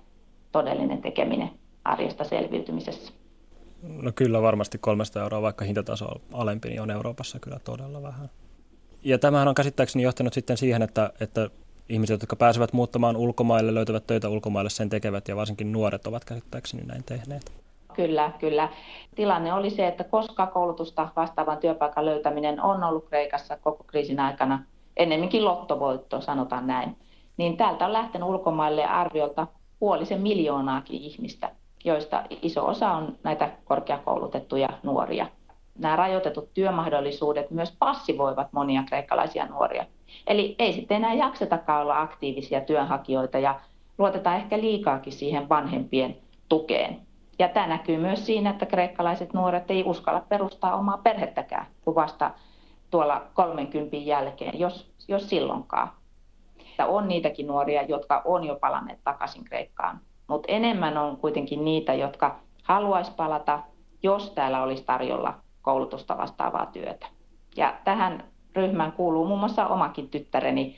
todellinen 0.52 1.02
tekeminen 1.02 1.52
arjesta 1.84 2.24
selviytymisessä. 2.24 3.14
No 4.02 4.12
kyllä 4.16 4.42
varmasti 4.42 4.78
300 4.78 5.24
euroa, 5.24 5.42
vaikka 5.42 5.66
hintataso 5.66 6.06
on 6.06 6.22
alempi, 6.34 6.70
niin 6.70 6.82
on 6.82 6.92
Euroopassa 6.92 7.40
kyllä 7.40 7.60
todella 7.60 8.02
vähän. 8.02 8.30
Ja 9.04 9.20
tämähän 9.20 9.48
on 9.48 9.56
käsittääkseni 9.56 10.04
johtanut 10.04 10.34
sitten 10.34 10.58
siihen, 10.58 10.82
että, 10.82 11.12
että 11.20 11.50
ihmiset, 11.90 12.22
jotka 12.22 12.36
pääsevät 12.36 12.74
muuttamaan 12.74 13.18
ulkomaille, 13.18 13.74
löytävät 13.74 14.08
töitä 14.08 14.30
ulkomaille, 14.30 14.70
sen 14.70 14.90
tekevät 14.90 15.28
ja 15.28 15.36
varsinkin 15.36 15.72
nuoret 15.72 16.08
ovat 16.08 16.26
käsittääkseni 16.26 16.84
näin 16.84 17.04
tehneet. 17.04 17.65
Kyllä, 17.96 18.32
kyllä. 18.40 18.70
Tilanne 19.16 19.54
oli 19.54 19.70
se, 19.70 19.88
että 19.88 20.04
koska 20.04 20.48
koulutusta 20.48 21.10
vastaavan 21.16 21.58
työpaikan 21.58 22.06
löytäminen 22.06 22.62
on 22.62 22.84
ollut 22.84 23.10
Kreikassa 23.10 23.58
koko 23.58 23.84
kriisin 23.84 24.20
aikana 24.20 24.64
ennemminkin 24.98 25.46
lottovoitto, 25.46 26.22
sanotaan 26.22 26.68
näin, 26.68 26.96
niin 27.38 27.58
täältä 27.58 27.86
on 27.86 27.94
lähtenyt 27.94 28.30
ulkomaille 28.30 28.86
arviolta 28.86 29.48
puolisen 29.80 30.22
miljoonaakin 30.22 31.02
ihmistä, 31.02 31.52
joista 31.86 32.24
iso 32.42 32.66
osa 32.68 32.92
on 32.92 33.16
näitä 33.24 33.50
korkeakoulutettuja 33.66 34.70
nuoria. 34.84 35.28
Nämä 35.80 35.96
rajoitetut 35.96 36.54
työmahdollisuudet 36.54 37.52
myös 37.52 37.76
passivoivat 37.80 38.54
monia 38.54 38.84
kreikkalaisia 38.84 39.46
nuoria. 39.46 39.86
Eli 40.28 40.56
ei 40.60 40.74
sitten 40.74 40.98
enää 40.98 41.14
jaksetakaan 41.14 41.82
olla 41.82 42.02
aktiivisia 42.02 42.62
työnhakijoita 42.62 43.40
ja 43.40 43.60
luotetaan 43.98 44.38
ehkä 44.38 44.58
liikaakin 44.58 45.14
siihen 45.14 45.50
vanhempien 45.50 46.18
tukeen. 46.50 47.05
Ja 47.40 47.50
tämä 47.50 47.68
näkyy 47.68 47.98
myös 47.98 48.26
siinä, 48.26 48.50
että 48.50 48.66
kreikkalaiset 48.66 49.34
nuoret 49.34 49.72
ei 49.72 49.84
uskalla 49.84 50.22
perustaa 50.30 50.76
omaa 50.76 50.98
perhettäkään 50.98 51.66
kuin 51.82 51.96
vasta 51.96 52.32
tuolla 52.92 53.28
30 53.34 53.98
jälkeen, 53.98 54.60
jos, 54.60 54.92
jos 55.08 55.30
silloinkaan 55.30 55.92
että 56.76 56.86
on 56.86 57.08
niitäkin 57.08 57.48
nuoria, 57.48 57.82
jotka 57.82 58.22
on 58.26 58.44
jo 58.44 58.56
palanneet 58.56 59.00
takaisin 59.04 59.44
Kreikkaan. 59.44 60.00
Mutta 60.28 60.52
enemmän 60.52 60.98
on 60.98 61.18
kuitenkin 61.18 61.66
niitä, 61.66 61.94
jotka 61.94 62.40
haluaisi 62.64 63.12
palata, 63.12 63.60
jos 64.04 64.30
täällä 64.30 64.64
olisi 64.64 64.84
tarjolla 64.84 65.34
koulutusta 65.62 66.18
vastaavaa 66.18 66.66
työtä. 66.66 67.08
Ja 67.56 67.74
tähän 67.84 68.24
ryhmään 68.56 68.92
kuuluu 68.92 69.28
muun 69.28 69.40
muassa 69.40 69.68
omakin 69.68 70.10
tyttäreni, 70.10 70.76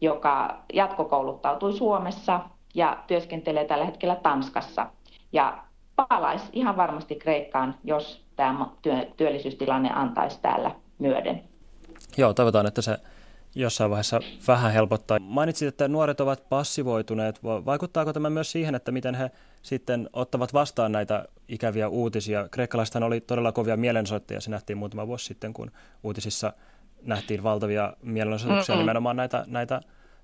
joka 0.00 0.56
jatkokouluttautui 0.72 1.72
Suomessa 1.72 2.40
ja 2.74 2.96
työskentelee 3.06 3.64
tällä 3.64 3.84
hetkellä 3.84 4.16
Tanskassa. 4.16 4.86
Ja 5.32 5.58
palaisi 5.96 6.44
ihan 6.52 6.76
varmasti 6.76 7.14
Kreikkaan, 7.14 7.74
jos 7.84 8.24
tämä 8.36 8.66
työllisyystilanne 9.16 9.90
antaisi 9.94 10.40
täällä 10.42 10.70
myöden. 10.98 11.42
Joo, 12.16 12.34
toivotaan, 12.34 12.66
että 12.66 12.82
se 12.82 12.98
jossain 13.54 13.90
vaiheessa 13.90 14.20
vähän 14.48 14.72
helpottaa. 14.72 15.18
Mainitsit, 15.18 15.68
että 15.68 15.88
nuoret 15.88 16.20
ovat 16.20 16.48
passivoituneet. 16.48 17.44
Vaikuttaako 17.44 18.12
tämä 18.12 18.30
myös 18.30 18.52
siihen, 18.52 18.74
että 18.74 18.92
miten 18.92 19.14
he 19.14 19.30
sitten 19.62 20.10
ottavat 20.12 20.54
vastaan 20.54 20.92
näitä 20.92 21.24
ikäviä 21.48 21.88
uutisia? 21.88 22.48
Kreikkalaisethan 22.48 23.02
oli 23.02 23.20
todella 23.20 23.52
kovia 23.52 23.76
mielensoittajia. 23.76 24.40
Se 24.40 24.50
nähtiin 24.50 24.78
muutama 24.78 25.06
vuosi 25.06 25.24
sitten, 25.26 25.52
kun 25.52 25.70
uutisissa 26.02 26.52
nähtiin 27.02 27.42
valtavia 27.42 27.96
mielenosoituksia 28.02 28.74
Mm-mm. 28.74 28.82
nimenomaan 28.82 29.16
näitä, 29.16 29.44
näitä 29.46 29.80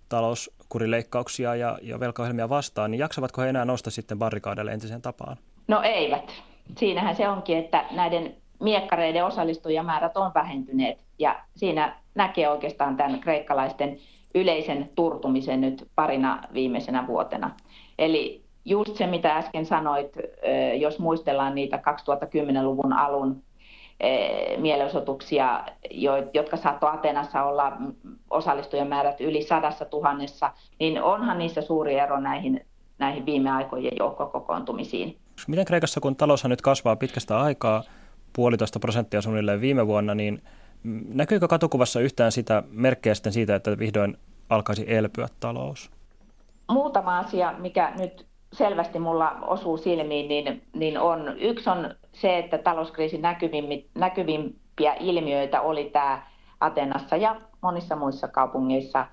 talouskurileikkauksia 0.08 1.54
ja, 1.54 1.78
ja 1.82 2.00
velkaohjelmia 2.00 2.48
vastaan. 2.48 2.90
Niin 2.90 2.98
jaksavatko 2.98 3.42
he 3.42 3.48
enää 3.48 3.64
nousta 3.64 3.90
sitten 3.90 4.18
barrikaadeille 4.18 4.72
entiseen 4.72 5.02
tapaan? 5.02 5.36
No 5.70 5.80
eivät. 5.82 6.32
Siinähän 6.76 7.16
se 7.16 7.28
onkin, 7.28 7.58
että 7.58 7.84
näiden 7.90 8.34
miekkareiden 8.60 9.24
osallistujamäärät 9.24 10.16
on 10.16 10.30
vähentyneet 10.34 10.98
ja 11.18 11.40
siinä 11.56 11.96
näkee 12.14 12.50
oikeastaan 12.50 12.96
tämän 12.96 13.20
kreikkalaisten 13.20 13.98
yleisen 14.34 14.90
turtumisen 14.94 15.60
nyt 15.60 15.88
parina 15.94 16.42
viimeisenä 16.54 17.06
vuotena. 17.06 17.50
Eli 17.98 18.42
just 18.64 18.96
se, 18.96 19.06
mitä 19.06 19.36
äsken 19.36 19.66
sanoit, 19.66 20.12
jos 20.78 20.98
muistellaan 20.98 21.54
niitä 21.54 21.76
2010-luvun 21.76 22.92
alun 22.92 23.42
mielenosoituksia, 24.58 25.64
jotka 26.34 26.56
saattoi 26.56 26.90
Atenassa 26.92 27.42
olla 27.42 27.72
osallistujamäärät 28.30 29.20
yli 29.20 29.42
sadassa 29.42 29.84
tuhannessa, 29.84 30.50
niin 30.80 31.02
onhan 31.02 31.38
niissä 31.38 31.62
suuri 31.62 31.94
ero 31.94 32.20
näihin, 32.20 32.66
näihin 32.98 33.26
viime 33.26 33.50
aikojen 33.50 33.92
joukkokokoontumisiin. 33.98 35.16
Miten 35.48 35.64
Kreikassa, 35.64 36.00
kun 36.00 36.16
taloushan 36.16 36.50
nyt 36.50 36.62
kasvaa 36.62 36.96
pitkästä 36.96 37.40
aikaa, 37.40 37.82
puolitoista 38.32 38.78
prosenttia 38.78 39.22
suunnilleen 39.22 39.60
viime 39.60 39.86
vuonna, 39.86 40.14
niin 40.14 40.42
näkyykö 41.08 41.48
katukuvassa 41.48 42.00
yhtään 42.00 42.32
sitä 42.32 42.62
merkkejä 42.70 43.14
sitten 43.14 43.32
siitä, 43.32 43.54
että 43.54 43.78
vihdoin 43.78 44.16
alkaisi 44.48 44.84
elpyä 44.86 45.28
talous? 45.40 45.90
Muutama 46.68 47.18
asia, 47.18 47.54
mikä 47.58 47.92
nyt 47.98 48.26
selvästi 48.52 48.98
mulla 48.98 49.30
osuu 49.42 49.76
silmiin, 49.76 50.28
niin, 50.28 50.62
niin 50.72 50.98
on, 50.98 51.38
yksi 51.38 51.70
on 51.70 51.94
se, 52.12 52.38
että 52.38 52.58
talouskriisin 52.58 53.22
näkyvimpiä 53.94 54.94
ilmiöitä 55.00 55.60
oli 55.60 55.84
tämä 55.84 56.22
Atenassa 56.60 57.16
ja 57.16 57.40
monissa 57.62 57.96
muissa 57.96 58.28
kaupungeissa 58.28 59.06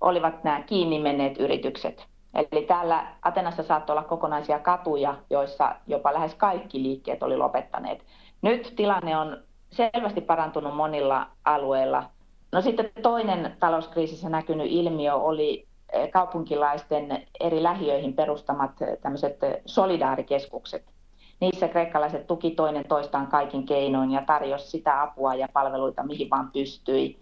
olivat 0.00 0.44
nämä 0.44 0.62
kiinni 0.62 0.98
menneet 0.98 1.38
yritykset. 1.38 2.06
Eli 2.34 2.62
täällä 2.62 3.06
Atenassa 3.22 3.62
saattoi 3.62 3.94
olla 3.94 4.08
kokonaisia 4.08 4.58
katuja, 4.58 5.14
joissa 5.30 5.74
jopa 5.86 6.14
lähes 6.14 6.34
kaikki 6.34 6.82
liikkeet 6.82 7.22
oli 7.22 7.36
lopettaneet. 7.36 8.04
Nyt 8.42 8.72
tilanne 8.76 9.16
on 9.16 9.42
selvästi 9.70 10.20
parantunut 10.20 10.76
monilla 10.76 11.26
alueilla. 11.44 12.04
No 12.52 12.60
sitten 12.60 12.90
toinen 13.02 13.56
talouskriisissä 13.60 14.28
näkynyt 14.28 14.66
ilmiö 14.70 15.14
oli 15.14 15.66
eh, 15.92 16.10
kaupunkilaisten 16.10 17.26
eri 17.40 17.62
lähiöihin 17.62 18.14
perustamat 18.14 18.82
eh, 18.82 18.98
tämmöiset 19.02 19.42
eh, 19.42 19.60
solidaarikeskukset. 19.66 20.84
Niissä 21.40 21.68
kreikkalaiset 21.68 22.26
tuki 22.26 22.50
toinen 22.50 22.88
toistaan 22.88 23.26
kaikin 23.26 23.66
keinoin 23.66 24.10
ja 24.10 24.22
tarjosi 24.26 24.70
sitä 24.70 25.02
apua 25.02 25.34
ja 25.34 25.48
palveluita, 25.52 26.02
mihin 26.02 26.30
vaan 26.30 26.50
pystyi. 26.52 27.18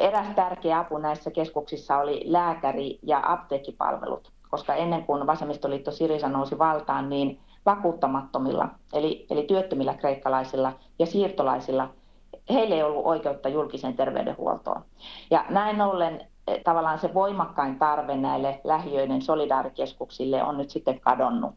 Eräs 0.00 0.26
tärkeä 0.34 0.78
apu 0.78 0.98
näissä 0.98 1.30
keskuksissa 1.30 1.98
oli 1.98 2.22
lääkäri- 2.26 2.98
ja 3.02 3.22
apteekkipalvelut, 3.24 4.32
koska 4.50 4.74
ennen 4.74 5.04
kuin 5.04 5.26
vasemmistoliitto 5.26 5.90
Sirisa 5.90 6.28
nousi 6.28 6.58
valtaan, 6.58 7.08
niin 7.08 7.40
vakuuttamattomilla, 7.66 8.68
eli, 8.92 9.26
eli 9.30 9.42
työttömillä 9.42 9.94
kreikkalaisilla 9.94 10.72
ja 10.98 11.06
siirtolaisilla, 11.06 11.88
heille 12.50 12.74
ei 12.74 12.82
ollut 12.82 13.06
oikeutta 13.06 13.48
julkiseen 13.48 13.96
terveydenhuoltoon. 13.96 14.84
Ja 15.30 15.44
näin 15.48 15.80
ollen 15.80 16.20
e, 16.46 16.58
tavallaan 16.58 16.98
se 16.98 17.14
voimakkain 17.14 17.78
tarve 17.78 18.16
näille 18.16 18.60
lähiöiden 18.64 19.22
solidaarikeskuksille 19.22 20.42
on 20.42 20.56
nyt 20.56 20.70
sitten 20.70 21.00
kadonnut. 21.00 21.54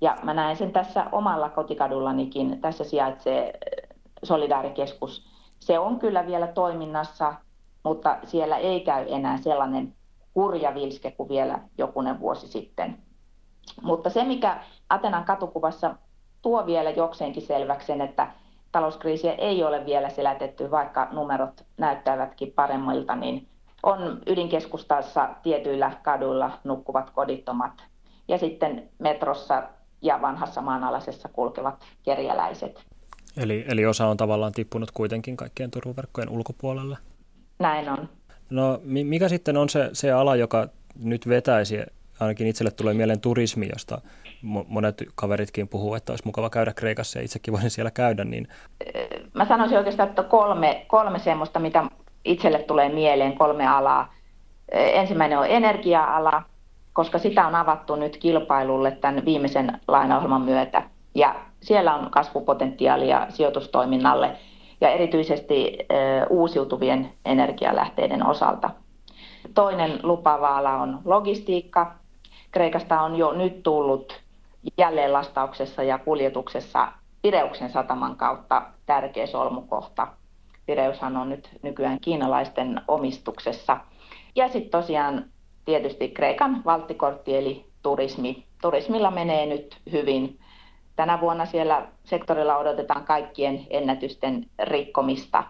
Ja 0.00 0.16
mä 0.22 0.34
näen 0.34 0.56
sen 0.56 0.72
tässä 0.72 1.06
omalla 1.12 1.48
kotikadullanikin. 1.48 2.60
Tässä 2.60 2.84
sijaitsee 2.84 3.48
e, 3.48 3.54
solidaarikeskus. 4.22 5.30
Se 5.60 5.78
on 5.78 5.98
kyllä 5.98 6.26
vielä 6.26 6.46
toiminnassa, 6.46 7.34
mutta 7.82 8.18
siellä 8.24 8.56
ei 8.56 8.80
käy 8.80 9.06
enää 9.08 9.36
sellainen 9.36 9.94
hurja 10.34 10.74
vilske 10.74 11.10
kuin 11.10 11.28
vielä 11.28 11.58
jokunen 11.78 12.20
vuosi 12.20 12.48
sitten. 12.48 12.98
Mutta 13.82 14.10
se, 14.10 14.24
mikä 14.24 14.60
Atenan 14.88 15.24
katukuvassa 15.24 15.94
tuo 16.42 16.66
vielä 16.66 16.90
jokseenkin 16.90 17.42
selväksi 17.42 17.92
että 18.02 18.26
talouskriisiä 18.72 19.32
ei 19.32 19.64
ole 19.64 19.86
vielä 19.86 20.08
selätetty, 20.08 20.70
vaikka 20.70 21.08
numerot 21.12 21.64
näyttävätkin 21.78 22.52
paremmilta, 22.52 23.16
niin 23.16 23.48
on 23.82 24.22
ydinkeskustassa 24.26 25.28
tietyillä 25.42 25.92
kaduilla 26.02 26.50
nukkuvat 26.64 27.10
kodittomat 27.10 27.84
ja 28.28 28.38
sitten 28.38 28.88
metrossa 28.98 29.62
ja 30.02 30.22
vanhassa 30.22 30.60
maanalaisessa 30.60 31.28
kulkevat 31.28 31.84
kerjäläiset. 32.02 32.84
Eli, 33.36 33.64
eli 33.68 33.86
osa 33.86 34.06
on 34.06 34.16
tavallaan 34.16 34.52
tippunut 34.52 34.90
kuitenkin 34.90 35.36
kaikkien 35.36 35.70
turvaverkkojen 35.70 36.28
ulkopuolelle? 36.28 36.98
Näin 37.58 37.88
on. 37.88 38.08
No 38.50 38.80
mikä 38.84 39.28
sitten 39.28 39.56
on 39.56 39.68
se, 39.68 39.90
se 39.92 40.12
ala, 40.12 40.36
joka 40.36 40.68
nyt 41.02 41.28
vetäisi, 41.28 41.78
ainakin 42.20 42.46
itselle 42.46 42.70
tulee 42.70 42.94
mieleen 42.94 43.20
turismi, 43.20 43.68
josta 43.72 44.00
monet 44.68 45.04
kaveritkin 45.14 45.68
puhuu, 45.68 45.94
että 45.94 46.12
olisi 46.12 46.26
mukava 46.26 46.50
käydä 46.50 46.72
Kreikassa 46.72 47.18
ja 47.18 47.24
itsekin 47.24 47.52
voisin 47.52 47.70
siellä 47.70 47.90
käydä. 47.90 48.24
Niin... 48.24 48.48
Mä 49.34 49.46
sanoisin 49.46 49.78
oikeastaan, 49.78 50.08
että 50.08 50.22
kolme, 50.22 50.84
kolme 50.88 51.18
semmoista, 51.18 51.60
mitä 51.60 51.84
itselle 52.24 52.58
tulee 52.58 52.88
mieleen, 52.88 53.38
kolme 53.38 53.66
alaa. 53.66 54.14
Ensimmäinen 54.72 55.38
on 55.38 55.46
energia-ala, 55.46 56.42
koska 56.92 57.18
sitä 57.18 57.46
on 57.46 57.54
avattu 57.54 57.96
nyt 57.96 58.16
kilpailulle 58.16 58.90
tämän 58.90 59.24
viimeisen 59.24 59.80
lainaohjelman 59.88 60.42
myötä. 60.42 60.82
Ja 61.14 61.34
siellä 61.62 61.94
on 61.94 62.10
kasvupotentiaalia 62.10 63.26
sijoitustoiminnalle 63.28 64.36
ja 64.80 64.88
erityisesti 64.88 65.78
uusiutuvien 66.30 67.12
energialähteiden 67.24 68.26
osalta. 68.26 68.70
Toinen 69.54 70.00
lupaava 70.02 70.58
ala 70.58 70.76
on 70.76 70.98
logistiikka. 71.04 71.94
Kreikasta 72.50 73.00
on 73.00 73.16
jo 73.16 73.32
nyt 73.32 73.62
tullut 73.62 74.20
jälleen 74.78 75.12
lastauksessa 75.12 75.82
ja 75.82 75.98
kuljetuksessa 75.98 76.92
Pireuksen 77.22 77.70
sataman 77.70 78.16
kautta 78.16 78.62
tärkeä 78.86 79.26
solmukohta. 79.26 80.08
Pireushan 80.66 81.16
on 81.16 81.28
nyt 81.28 81.48
nykyään 81.62 82.00
kiinalaisten 82.00 82.80
omistuksessa. 82.88 83.76
Ja 84.36 84.48
sitten 84.48 84.70
tosiaan 84.70 85.24
tietysti 85.64 86.08
Kreikan 86.08 86.62
valttikortti 86.64 87.36
eli 87.36 87.64
turismi. 87.82 88.44
Turismilla 88.62 89.10
menee 89.10 89.46
nyt 89.46 89.80
hyvin. 89.92 90.39
Tänä 91.00 91.20
vuonna 91.20 91.46
siellä 91.46 91.86
sektorilla 92.04 92.56
odotetaan 92.56 93.04
kaikkien 93.04 93.66
ennätysten 93.70 94.46
rikkomista. 94.62 95.44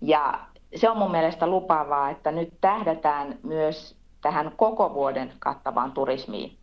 Ja 0.00 0.40
se 0.76 0.90
on 0.90 0.96
mun 0.96 1.10
mielestä 1.10 1.46
lupaavaa, 1.46 2.10
että 2.10 2.32
nyt 2.32 2.48
tähdätään 2.60 3.38
myös 3.42 3.96
tähän 4.22 4.52
koko 4.56 4.94
vuoden 4.94 5.32
kattavaan 5.38 5.92
turismiin. 5.92 6.56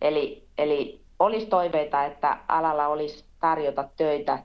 Eli, 0.00 0.48
eli 0.58 1.00
olisi 1.18 1.46
toiveita, 1.46 2.04
että 2.04 2.38
alalla 2.48 2.86
olisi 2.86 3.24
tarjota 3.40 3.88
töitä 3.96 4.38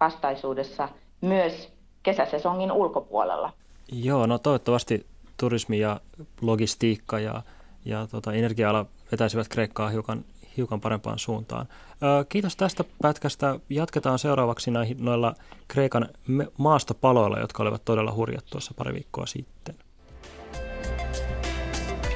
vastaisuudessa 0.00 0.88
myös 1.20 1.72
kesäsesongin 2.02 2.72
ulkopuolella. 2.72 3.52
Joo, 3.92 4.26
no 4.26 4.38
toivottavasti 4.38 5.06
turismi 5.36 5.78
ja 5.78 6.00
logistiikka 6.40 7.18
ja, 7.18 7.42
ja 7.84 8.06
tota, 8.06 8.32
energia-ala 8.32 8.86
vetäisivät 9.12 9.48
Kreikkaa 9.48 9.88
hiukan, 9.88 10.24
hiukan 10.56 10.80
parempaan 10.80 11.18
suuntaan. 11.18 11.68
Kiitos 12.28 12.56
tästä 12.56 12.84
pätkästä. 13.02 13.60
Jatketaan 13.68 14.18
seuraavaksi 14.18 14.70
näihin, 14.70 14.96
noilla 15.04 15.34
Kreikan 15.68 16.08
maastopaloilla, 16.58 17.38
jotka 17.38 17.62
olivat 17.62 17.84
todella 17.84 18.12
hurjat 18.12 18.44
tuossa 18.50 18.74
pari 18.76 18.94
viikkoa 18.94 19.26
sitten. 19.26 19.74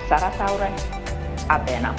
Sara 0.08 0.38
Saure, 0.38 0.72
Atena. 1.48 1.94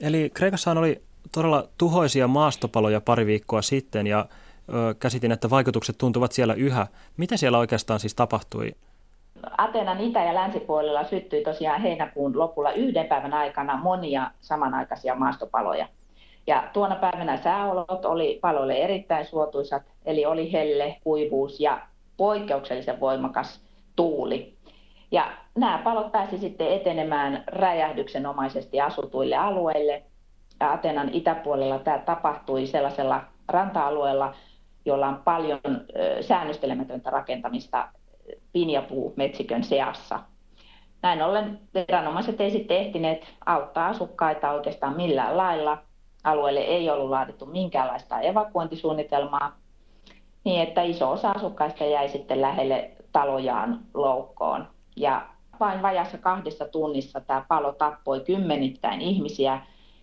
Eli 0.00 0.30
Kreikassahan 0.34 0.78
oli 0.78 1.02
todella 1.32 1.68
tuhoisia 1.78 2.28
maastopaloja 2.28 3.00
pari 3.00 3.26
viikkoa 3.26 3.62
sitten 3.62 4.06
ja 4.06 4.26
ö, 4.68 4.94
käsitin, 4.94 5.32
että 5.32 5.50
vaikutukset 5.50 5.98
tuntuvat 5.98 6.32
siellä 6.32 6.54
yhä. 6.54 6.86
Mitä 7.16 7.36
siellä 7.36 7.58
oikeastaan 7.58 8.00
siis 8.00 8.14
tapahtui? 8.14 8.74
Atenan 9.58 10.00
itä- 10.00 10.24
ja 10.24 10.34
länsipuolella 10.34 11.04
syttyi 11.04 11.44
tosiaan 11.44 11.80
heinäkuun 11.80 12.38
lopulla 12.38 12.72
yhden 12.72 13.06
päivän 13.06 13.34
aikana 13.34 13.76
monia 13.76 14.30
samanaikaisia 14.40 15.14
maastopaloja. 15.14 15.88
Ja 16.46 16.64
tuona 16.72 16.94
päivänä 16.94 17.36
sääolot 17.36 18.04
oli 18.04 18.38
paloille 18.42 18.74
erittäin 18.74 19.26
suotuisat, 19.26 19.82
eli 20.04 20.26
oli 20.26 20.52
helle, 20.52 20.96
kuivuus 21.04 21.60
ja 21.60 21.80
poikkeuksellisen 22.16 23.00
voimakas 23.00 23.60
tuuli. 23.96 24.54
Ja 25.10 25.32
nämä 25.54 25.80
palot 25.84 26.12
pääsi 26.12 26.38
sitten 26.38 26.72
etenemään 26.72 27.44
räjähdyksenomaisesti 27.46 28.80
asutuille 28.80 29.36
alueille. 29.36 30.02
Ja 30.60 30.72
Atenan 30.72 31.10
itäpuolella 31.12 31.78
tämä 31.78 31.98
tapahtui 31.98 32.66
sellaisella 32.66 33.20
ranta-alueella, 33.48 34.34
jolla 34.84 35.08
on 35.08 35.20
paljon 35.24 35.60
säännöstelemätöntä 36.20 37.10
rakentamista 37.10 37.88
pinjapuu-metsikön 38.52 39.64
seassa. 39.64 40.20
Näin 41.02 41.22
ollen 41.22 41.60
viranomaiset 41.74 42.40
ei 42.40 42.50
sitten 42.50 42.76
ehtineet 42.76 43.34
auttaa 43.46 43.88
asukkaita 43.88 44.50
oikeastaan 44.50 44.96
millään 44.96 45.36
lailla. 45.36 45.78
Alueelle 46.24 46.60
ei 46.60 46.90
ollut 46.90 47.10
laadittu 47.10 47.46
minkäänlaista 47.46 48.20
evakuointisuunnitelmaa, 48.20 49.56
niin 50.44 50.62
että 50.62 50.82
iso 50.82 51.10
osa 51.10 51.30
asukkaista 51.30 51.84
jäi 51.84 52.08
sitten 52.08 52.40
lähelle 52.40 52.90
talojaan 53.12 53.80
loukkoon. 53.94 54.68
Ja 54.96 55.28
vain 55.60 55.82
vajassa 55.82 56.18
kahdessa 56.18 56.68
tunnissa 56.68 57.20
tämä 57.20 57.44
palo 57.48 57.72
tappoi 57.72 58.20
kymmenittäin 58.20 59.00
ihmisiä 59.00 59.60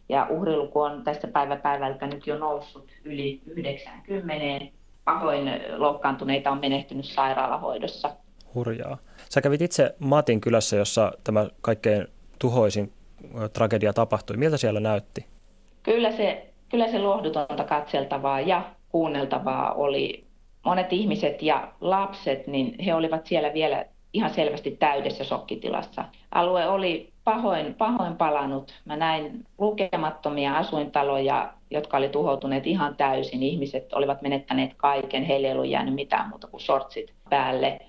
ja 0.09 0.27
uhriluku 0.29 0.81
on 0.81 1.03
tästä 1.03 1.27
päivä 1.27 1.55
päivältä 1.55 2.07
nyt 2.07 2.27
jo 2.27 2.37
noussut 2.37 2.91
yli 3.03 3.41
90. 3.45 4.78
Pahoin 5.13 5.61
loukkaantuneita 5.77 6.51
on 6.51 6.59
menehtynyt 6.59 7.05
sairaalahoidossa. 7.05 8.09
Hurjaa. 8.55 8.97
Sä 9.29 9.41
kävit 9.41 9.61
itse 9.61 9.95
Matin 9.99 10.41
kylässä, 10.41 10.75
jossa 10.75 11.11
tämä 11.23 11.47
kaikkein 11.61 12.07
tuhoisin 12.39 12.93
tragedia 13.53 13.93
tapahtui. 13.93 14.37
Miltä 14.37 14.57
siellä 14.57 14.79
näytti? 14.79 15.25
Kyllä 15.83 16.11
se, 16.11 16.53
kyllä 16.71 16.87
se 16.87 16.99
lohdutonta 16.99 17.63
katseltavaa 17.63 18.41
ja 18.41 18.63
kuunneltavaa 18.89 19.73
oli. 19.73 20.25
Monet 20.65 20.93
ihmiset 20.93 21.41
ja 21.41 21.71
lapset, 21.81 22.47
niin 22.47 22.79
he 22.79 22.95
olivat 22.95 23.25
siellä 23.25 23.53
vielä 23.53 23.85
ihan 24.13 24.33
selvästi 24.33 24.71
täydessä 24.71 25.23
shokkitilassa. 25.23 26.05
Alue 26.31 26.67
oli 26.67 27.09
pahoin, 27.23 27.73
pahoin 27.73 28.15
palannut. 28.15 28.73
Mä 28.85 28.95
näin 28.95 29.45
lukemattomia 29.57 30.57
asuintaloja, 30.57 31.53
jotka 31.71 31.97
oli 31.97 32.09
tuhoutuneet 32.09 32.67
ihan 32.67 32.95
täysin. 32.95 33.43
Ihmiset 33.43 33.93
olivat 33.93 34.21
menettäneet 34.21 34.73
kaiken, 34.77 35.23
heille 35.23 35.47
ei 35.47 35.53
ollut 35.53 35.67
jäänyt 35.67 35.93
mitään 35.93 36.29
muuta 36.29 36.47
kuin 36.47 36.61
sortsit 36.61 37.13
päälle. 37.29 37.79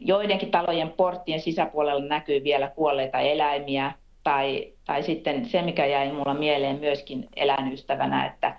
Joidenkin 0.00 0.50
talojen 0.50 0.90
porttien 0.90 1.40
sisäpuolella 1.40 2.04
näkyy 2.04 2.44
vielä 2.44 2.68
kuolleita 2.68 3.18
eläimiä, 3.18 3.92
tai, 4.24 4.72
tai 4.86 5.02
sitten 5.02 5.44
se, 5.44 5.62
mikä 5.62 5.86
jäi 5.86 6.12
mulla 6.12 6.34
mieleen 6.34 6.80
myöskin 6.80 7.28
eläinystävänä, 7.36 8.26
että 8.26 8.56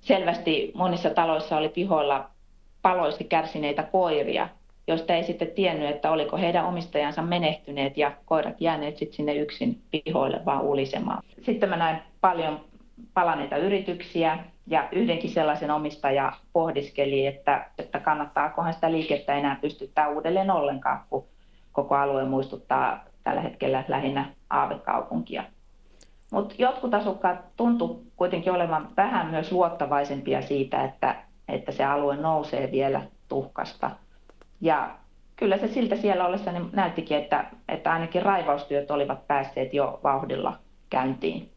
selvästi 0.00 0.72
monissa 0.74 1.10
taloissa 1.10 1.56
oli 1.56 1.68
pihoilla 1.68 2.30
paloista 2.82 3.24
kärsineitä 3.24 3.82
koiria, 3.82 4.48
joista 4.86 5.12
ei 5.12 5.24
sitten 5.24 5.50
tiennyt, 5.50 5.90
että 5.90 6.10
oliko 6.10 6.36
heidän 6.36 6.64
omistajansa 6.64 7.22
menehtyneet 7.22 7.96
ja 7.96 8.12
koirat 8.24 8.60
jääneet 8.60 8.96
sitten 8.96 9.16
sinne 9.16 9.34
yksin 9.34 9.82
pihoille 9.90 10.40
vaan 10.44 10.62
ulisemaan. 10.62 11.22
Sitten 11.42 11.68
mä 11.68 11.76
näin 11.76 11.98
paljon 12.20 12.60
palaneita 13.14 13.56
yrityksiä 13.56 14.38
ja 14.66 14.88
yhdenkin 14.92 15.30
sellaisen 15.30 15.70
omistaja 15.70 16.32
pohdiskeli, 16.52 17.26
että, 17.26 17.70
että 17.78 18.00
kannattaakohan 18.00 18.74
sitä 18.74 18.92
liikettä 18.92 19.34
enää 19.34 19.58
pystyttää 19.60 20.08
uudelleen 20.08 20.50
ollenkaan, 20.50 21.00
kun 21.10 21.24
koko 21.72 21.94
alue 21.94 22.24
muistuttaa 22.24 23.04
tällä 23.24 23.40
hetkellä 23.40 23.84
lähinnä 23.88 24.30
aavekaupunkia. 24.50 25.44
Mutta 26.32 26.54
jotkut 26.58 26.94
asukkaat 26.94 27.38
tuntu 27.56 28.02
kuitenkin 28.16 28.52
olevan 28.52 28.88
vähän 28.96 29.26
myös 29.26 29.52
luottavaisempia 29.52 30.42
siitä, 30.42 30.84
että, 30.84 31.14
että 31.48 31.72
se 31.72 31.84
alue 31.84 32.16
nousee 32.16 32.70
vielä 32.72 33.02
tuhkasta– 33.28 33.90
ja 34.64 34.90
kyllä 35.36 35.58
se 35.58 35.68
siltä 35.68 35.96
siellä 35.96 36.26
ollessa 36.26 36.52
niin 36.52 36.68
näyttikin, 36.72 37.16
että, 37.16 37.44
että 37.68 37.92
ainakin 37.92 38.22
raivaustyöt 38.22 38.90
olivat 38.90 39.26
päässeet 39.26 39.74
jo 39.74 40.00
vauhdilla 40.04 40.58
käyntiin. 40.90 41.50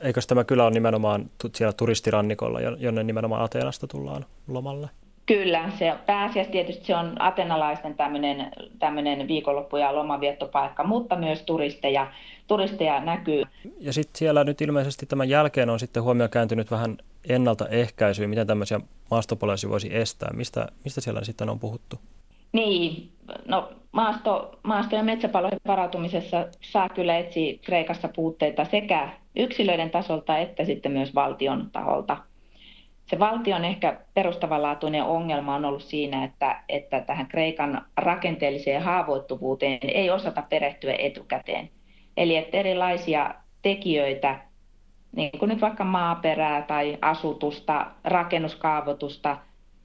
Eikö 0.00 0.20
tämä 0.28 0.44
kyllä 0.44 0.64
ole 0.64 0.70
nimenomaan 0.70 1.30
siellä 1.54 1.72
turistirannikolla, 1.72 2.60
jonne 2.60 3.02
nimenomaan 3.02 3.44
Ateenasta 3.44 3.86
tullaan 3.86 4.24
lomalle? 4.48 4.88
Kyllä, 5.26 5.70
se 5.78 5.92
pääasiassa 6.06 6.52
tietysti 6.52 6.84
se 6.84 6.96
on 6.96 7.22
atenalaisten 7.22 7.94
tämmöinen, 7.94 8.52
tämmöinen 8.78 9.28
viikonloppu- 9.28 9.76
ja 9.76 9.94
lomaviettopaikka, 9.94 10.84
mutta 10.84 11.16
myös 11.16 11.42
turisteja, 11.42 12.12
turisteja 12.46 13.00
näkyy. 13.00 13.42
Ja 13.80 13.92
sitten 13.92 14.18
siellä 14.18 14.44
nyt 14.44 14.60
ilmeisesti 14.60 15.06
tämän 15.06 15.28
jälkeen 15.28 15.70
on 15.70 15.78
sitten 15.78 16.02
huomio 16.02 16.28
kääntynyt 16.28 16.70
vähän 16.70 16.98
ennaltaehkäisyyn, 17.28 18.30
miten 18.30 18.46
tämmöisiä 18.46 18.80
maastopoloisia 19.10 19.70
voisi 19.70 19.96
estää. 19.96 20.30
Mistä, 20.32 20.68
mistä 20.84 21.00
siellä 21.00 21.24
sitten 21.24 21.50
on 21.50 21.58
puhuttu? 21.58 21.96
Niin, 22.52 23.12
no 23.46 23.72
maasto, 23.92 24.58
maasto- 24.62 24.96
ja 24.96 25.02
metsäpaloihin 25.02 25.58
varautumisessa 25.66 26.46
saa 26.60 26.88
kyllä 26.88 27.18
etsiä 27.18 27.58
Kreikassa 27.64 28.08
puutteita 28.16 28.64
sekä 28.64 29.08
yksilöiden 29.36 29.90
tasolta 29.90 30.38
että 30.38 30.64
sitten 30.64 30.92
myös 30.92 31.14
valtion 31.14 31.70
taholta. 31.72 32.16
Se 33.06 33.18
valtion 33.18 33.64
ehkä 33.64 34.00
perustavanlaatuinen 34.14 35.04
ongelma 35.04 35.54
on 35.54 35.64
ollut 35.64 35.82
siinä, 35.82 36.24
että, 36.24 36.62
että 36.68 37.00
tähän 37.00 37.26
Kreikan 37.26 37.86
rakenteelliseen 37.96 38.82
haavoittuvuuteen 38.82 39.78
ei 39.82 40.10
osata 40.10 40.42
perehtyä 40.42 40.94
etukäteen. 40.98 41.70
Eli 42.16 42.36
että 42.36 42.56
erilaisia 42.56 43.34
tekijöitä, 43.62 44.38
niin 45.16 45.38
kuin 45.38 45.48
nyt 45.48 45.60
vaikka 45.60 45.84
maaperää 45.84 46.62
tai 46.62 46.98
asutusta, 47.00 47.86
rakennuskaavoitusta, 48.04 49.36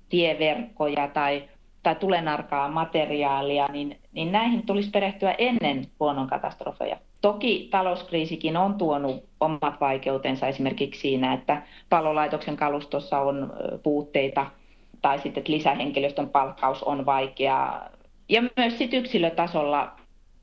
tieverkkoja 0.09 1.07
tai 1.07 1.43
tai 1.87 1.95
tulenarkaa 1.95 2.69
materiaalia, 2.69 3.67
niin, 3.67 3.97
niin 4.11 4.31
näihin 4.31 4.65
tulisi 4.65 4.89
perehtyä 4.89 5.35
ennen 5.37 5.87
luonnonkatastrofeja. 5.99 6.97
Toki 7.21 7.67
talouskriisikin 7.71 8.57
on 8.57 8.73
tuonut 8.73 9.23
omat 9.39 9.81
vaikeutensa 9.81 10.47
esimerkiksi 10.47 11.01
siinä, 11.01 11.33
että 11.33 11.61
palolaitoksen 11.89 12.57
kalustossa 12.57 13.19
on 13.19 13.53
puutteita 13.83 14.45
tai 15.01 15.19
sitten, 15.19 15.41
että 15.41 15.51
lisähenkilöstön 15.51 16.29
palkkaus 16.29 16.83
on 16.83 17.05
vaikeaa. 17.05 17.89
Ja 18.29 18.43
myös 18.57 18.77
sit 18.77 18.93
yksilötasolla 18.93 19.91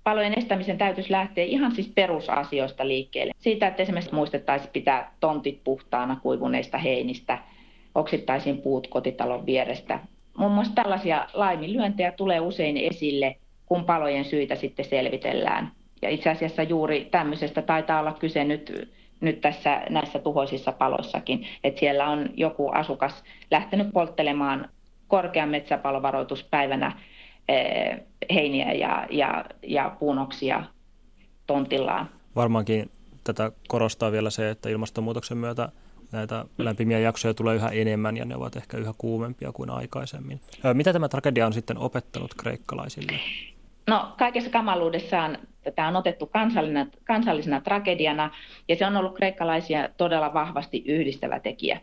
palojen 0.04 0.38
estämisen 0.38 0.78
täytyisi 0.78 1.12
lähteä 1.12 1.44
ihan 1.44 1.72
siis 1.72 1.92
perusasioista 1.94 2.88
liikkeelle. 2.88 3.32
Siitä, 3.38 3.66
että 3.66 3.82
esimerkiksi 3.82 4.14
muistettaisiin 4.14 4.72
pitää 4.72 5.12
tontit 5.20 5.60
puhtaana 5.64 6.16
kuivuneista 6.22 6.78
heinistä, 6.78 7.38
oksittaisiin 7.94 8.58
puut 8.62 8.86
kotitalon 8.86 9.46
vierestä, 9.46 9.98
Muun 10.38 10.52
muassa 10.52 10.74
tällaisia 10.74 11.26
laiminlyöntejä 11.32 12.12
tulee 12.12 12.40
usein 12.40 12.76
esille, 12.76 13.36
kun 13.66 13.84
palojen 13.84 14.24
syitä 14.24 14.54
sitten 14.54 14.84
selvitellään. 14.84 15.72
Ja 16.02 16.10
itse 16.10 16.30
asiassa 16.30 16.62
juuri 16.62 17.08
tämmöisestä 17.10 17.62
taitaa 17.62 18.00
olla 18.00 18.12
kyse 18.12 18.44
nyt, 18.44 18.90
nyt 19.20 19.40
tässä 19.40 19.82
näissä 19.90 20.18
tuhoisissa 20.18 20.72
paloissakin, 20.72 21.46
että 21.64 21.80
siellä 21.80 22.08
on 22.08 22.30
joku 22.34 22.68
asukas 22.68 23.24
lähtenyt 23.50 23.92
polttelemaan 23.92 24.68
korkean 25.08 25.48
metsäpalovaroituspäivänä 25.48 26.92
eh, 27.48 28.00
heiniä 28.34 28.72
ja, 28.72 29.06
ja, 29.10 29.44
ja 29.62 29.96
puunoksia 29.98 30.64
tontillaan. 31.46 32.08
Varmaankin 32.36 32.90
tätä 33.24 33.52
korostaa 33.68 34.12
vielä 34.12 34.30
se, 34.30 34.50
että 34.50 34.68
ilmastonmuutoksen 34.68 35.38
myötä 35.38 35.68
näitä 36.14 36.44
lämpimiä 36.58 36.98
jaksoja 36.98 37.34
tulee 37.34 37.56
yhä 37.56 37.68
enemmän 37.68 38.16
ja 38.16 38.24
ne 38.24 38.36
ovat 38.36 38.56
ehkä 38.56 38.76
yhä 38.76 38.92
kuumempia 38.98 39.52
kuin 39.52 39.70
aikaisemmin. 39.70 40.40
Mitä 40.74 40.92
tämä 40.92 41.08
tragedia 41.08 41.46
on 41.46 41.52
sitten 41.52 41.78
opettanut 41.78 42.34
kreikkalaisille? 42.34 43.12
No 43.86 44.14
kaikessa 44.18 44.50
kamaluudessaan 44.50 45.38
tämä 45.74 45.88
on 45.88 45.96
otettu 45.96 46.26
kansallisena, 46.26 46.86
kansallisena 47.04 47.60
tragediana 47.60 48.30
ja 48.68 48.76
se 48.76 48.86
on 48.86 48.96
ollut 48.96 49.16
kreikkalaisia 49.16 49.88
todella 49.96 50.34
vahvasti 50.34 50.82
yhdistävä 50.86 51.40
tekijä. 51.40 51.80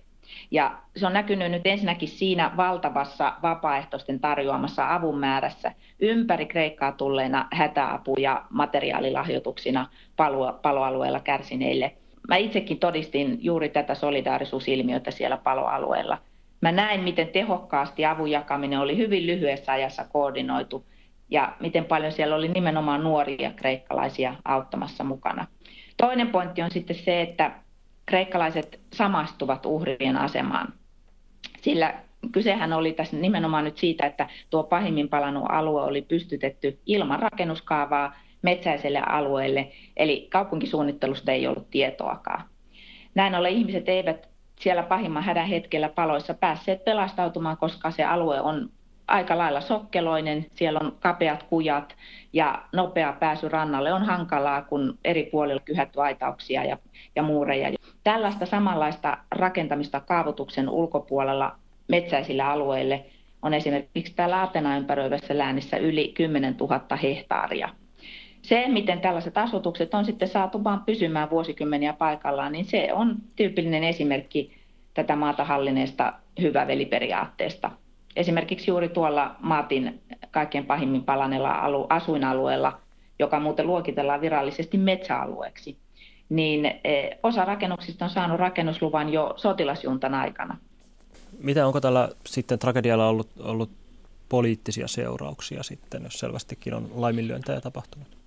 Ja 0.52 0.78
se 0.96 1.08
on 1.08 1.13
näkynyt 1.13 1.52
nyt 1.52 1.67
ensinnäkin 1.67 2.10
siinä 2.10 2.52
valtavassa 2.58 3.34
vapaaehtoisten 3.41 4.20
tarjoamassa 4.20 4.96
avun 4.96 5.20
määrässä 5.20 5.72
ympäri 6.00 6.46
Kreikkaa 6.46 6.91
tulleena 6.91 7.48
hätäapu- 7.54 8.20
ja 8.20 8.46
materiaalilahjoituksina 8.50 9.88
palo- 10.15 10.60
paloalueella 10.62 11.20
kärsineille 11.20 11.96
Mä 12.27 12.36
itsekin 12.36 12.79
todistin 12.79 13.38
juuri 13.41 13.69
tätä 13.69 13.95
solidaarisuusilmiötä 13.95 15.12
siellä 15.12 15.38
paloalueella. 15.38 16.17
Mä 16.62 16.71
näin, 16.71 17.03
miten 17.03 17.27
tehokkaasti 17.27 18.05
avun 18.05 18.31
jakaminen 18.31 18.79
oli 18.79 18.97
hyvin 18.97 19.27
lyhyessä 19.27 19.71
ajassa 19.71 20.05
koordinoitu 20.05 20.86
ja 21.29 21.55
miten 21.60 21.86
paljon 21.86 22.12
siellä 22.12 22.36
oli 22.36 22.47
nimenomaan 22.47 23.03
nuoria 23.03 23.51
kreikkalaisia 23.51 24.36
auttamassa 24.45 25.03
mukana. 25.03 25.47
Toinen 25.97 26.27
pointti 26.27 26.62
on 26.62 26.71
sitten 26.71 26.95
se, 26.95 27.21
että 27.21 27.51
kreikkalaiset 28.05 28.79
samastuvat 28.93 29.65
uhrien 29.65 30.17
asemaan. 30.17 30.73
Sillä 31.62 31.93
kysehän 32.31 32.73
oli 32.73 32.93
tässä 32.93 33.17
nimenomaan 33.17 33.63
nyt 33.63 33.77
siitä, 33.77 34.05
että 34.05 34.29
tuo 34.49 34.63
pahimmin 34.63 35.10
palannut 35.10 35.45
alue 35.49 35.81
oli 35.81 36.01
pystytetty 36.01 36.79
ilman 36.86 37.19
rakennuskaavaa 37.19 38.15
metsäiselle 38.41 39.01
alueelle, 39.06 39.71
eli 39.97 40.27
kaupunkisuunnittelusta 40.32 41.32
ei 41.32 41.47
ollut 41.47 41.69
tietoakaan. 41.69 42.43
Näin 43.15 43.36
ollen 43.36 43.51
ihmiset 43.51 43.89
eivät 43.89 44.27
siellä 44.60 44.84
pahimman 44.84 45.23
hädän 45.23 45.47
hetkellä 45.47 45.89
paloissa 45.89 46.34
päässeet 46.34 46.86
pelastautumaan, 46.86 47.58
koska 47.58 47.91
se 47.91 48.04
alue 48.04 48.41
on 48.41 48.69
aika 49.08 49.38
lailla 49.38 49.62
sokkeloinen, 49.62 50.45
siellä 50.54 50.80
on 50.84 50.97
kapeat 50.99 51.43
kujat 51.43 51.95
ja 52.34 52.63
nopea 52.73 53.13
pääsy 53.13 53.49
rannalle 53.49 53.93
on 53.93 54.04
hankalaa, 54.04 54.62
kun 54.62 54.97
eri 55.06 55.23
puolilla 55.23 55.62
kyhätty 55.65 56.01
aitauksia 56.01 56.63
ja, 56.63 56.77
ja 57.15 57.23
muureja. 57.23 57.71
Tällaista 58.04 58.45
samanlaista 58.45 59.17
rakentamista 59.32 59.99
kaavoituksen 59.99 60.69
ulkopuolella 60.69 61.56
metsäisille 61.88 62.43
alueille 62.43 63.06
on 63.41 63.54
esimerkiksi 63.54 64.13
täällä 64.15 64.41
Atena 64.41 64.77
ympäröivässä 64.77 65.38
läänissä 65.38 65.77
yli 65.77 66.12
10 66.15 66.56
000 66.60 66.95
hehtaaria. 67.04 67.69
Se, 68.41 68.67
miten 68.67 69.01
tällaiset 69.01 69.38
asutukset 69.38 69.93
on 69.93 70.06
sitten 70.06 70.27
saatu 70.27 70.63
vaan 70.63 70.84
pysymään 70.84 71.30
vuosikymmeniä 71.30 71.93
paikallaan, 71.93 72.51
niin 72.51 72.65
se 72.65 72.93
on 72.93 73.15
tyypillinen 73.36 73.84
esimerkki 73.84 74.58
tätä 74.93 75.15
maata 75.15 75.43
hallineesta 75.43 76.13
hyväveliperiaatteesta. 76.41 77.71
Esimerkiksi 78.15 78.71
juuri 78.71 78.89
tuolla 78.89 79.36
Maatin 79.39 80.01
kaikkein 80.32 80.65
pahimmin 80.65 81.04
palaneella 81.04 81.51
alu, 81.51 81.86
asuinalueella, 81.89 82.80
joka 83.19 83.39
muuten 83.39 83.67
luokitellaan 83.67 84.21
virallisesti 84.21 84.77
metsäalueeksi, 84.77 85.77
niin 86.30 86.65
e, 86.65 87.17
osa 87.23 87.45
rakennuksista 87.45 88.06
on 88.06 88.12
saanut 88.12 88.39
rakennusluvan 88.39 89.13
jo 89.13 89.34
sotilasjuntan 89.38 90.13
aikana. 90.13 90.58
Mitä 91.39 91.67
onko 91.67 91.82
tällä 91.82 92.10
sitten 92.25 92.60
tragedialla 92.60 93.08
ollut, 93.08 93.30
ollut 93.39 93.69
poliittisia 94.30 94.88
seurauksia 94.88 95.63
sitten, 95.63 96.04
jos 96.04 96.19
selvästikin 96.19 96.73
on 96.73 96.89
laiminlyöntejä 96.95 97.62
tapahtunut? 97.62 98.20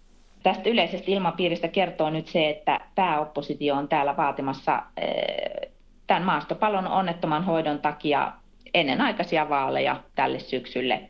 Tästä 0.45 0.71
yleisestä 0.71 1.11
ilmapiiristä 1.11 1.69
kertoo 1.69 2.11
nyt 2.11 2.27
se, 2.27 2.51
että 2.51 2.81
pääoppositio 2.95 3.75
on 3.75 3.89
täällä 3.89 4.17
vaatimassa 4.17 4.83
eh, 4.97 5.71
tämän 6.07 6.23
maastopalon 6.23 6.87
onnettoman 6.87 7.45
hoidon 7.45 7.79
takia 7.79 8.33
ennenaikaisia 8.75 9.49
vaaleja 9.49 10.01
tälle 10.15 10.39
syksylle. 10.39 11.01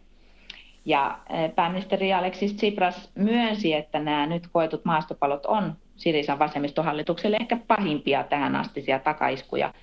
Ja 0.84 1.18
eh, 1.30 1.54
pääministeri 1.54 2.12
Aleksis 2.12 2.54
Tsipras 2.54 3.10
myönsi, 3.14 3.74
että 3.74 3.98
nämä 3.98 4.26
nyt 4.26 4.48
koetut 4.52 4.84
maastopalot 4.84 5.46
on 5.46 5.76
Sirisan 5.96 6.38
vasemmistohallitukselle 6.38 7.36
ehkä 7.40 7.58
pahimpia 7.66 8.24
tähän 8.24 8.56
astisia 8.56 8.98
takaiskuja 8.98 9.74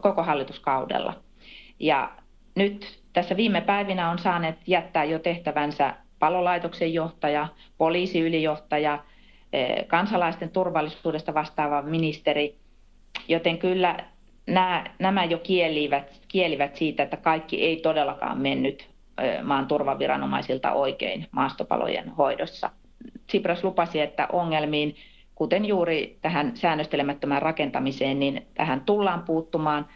koko 0.00 0.22
hallituskaudella. 0.22 1.14
Ja 1.80 2.10
nyt 2.54 3.00
tässä 3.12 3.36
viime 3.36 3.60
päivinä 3.60 4.10
on 4.10 4.18
saaneet 4.18 4.56
jättää 4.66 5.04
jo 5.04 5.18
tehtävänsä 5.18 5.94
palolaitoksen 6.20 6.94
johtaja, 6.94 7.48
poliisiylijohtaja, 7.78 9.04
eh, 9.52 9.86
kansalaisten 9.86 10.50
turvallisuudesta 10.50 11.34
vastaava 11.34 11.82
ministeri, 11.82 12.56
joten 13.28 13.58
kyllä 13.58 13.96
nämä, 14.46 14.84
nämä 14.98 15.24
jo 15.24 15.38
kielivät, 15.38 16.20
kielivät 16.28 16.76
siitä, 16.76 17.02
että 17.02 17.16
kaikki 17.16 17.62
ei 17.62 17.76
todellakaan 17.76 18.38
mennyt 18.38 18.88
eh, 19.22 19.42
maan 19.42 19.66
turvaviranomaisilta 19.66 20.72
oikein 20.72 21.26
maastopalojen 21.30 22.08
hoidossa. 22.08 22.70
Tsipras 23.26 23.64
lupasi, 23.64 24.00
että 24.00 24.28
ongelmiin, 24.32 24.96
kuten 25.34 25.64
juuri 25.64 26.18
tähän 26.22 26.56
säännöstelemättömään 26.56 27.42
rakentamiseen, 27.42 28.18
niin 28.18 28.46
tähän 28.54 28.80
tullaan 28.80 29.22
puuttumaan, 29.22 29.86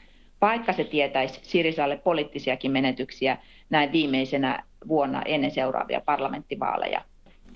vaikka 0.40 0.72
se 0.72 0.84
tietäisi 0.84 1.40
Sirisalle 1.42 1.96
poliittisiakin 1.96 2.70
menetyksiä 2.70 3.38
näin 3.70 3.92
viimeisenä 3.92 4.62
vuonna 4.88 5.22
ennen 5.22 5.50
seuraavia 5.50 6.00
parlamenttivaaleja. 6.04 7.02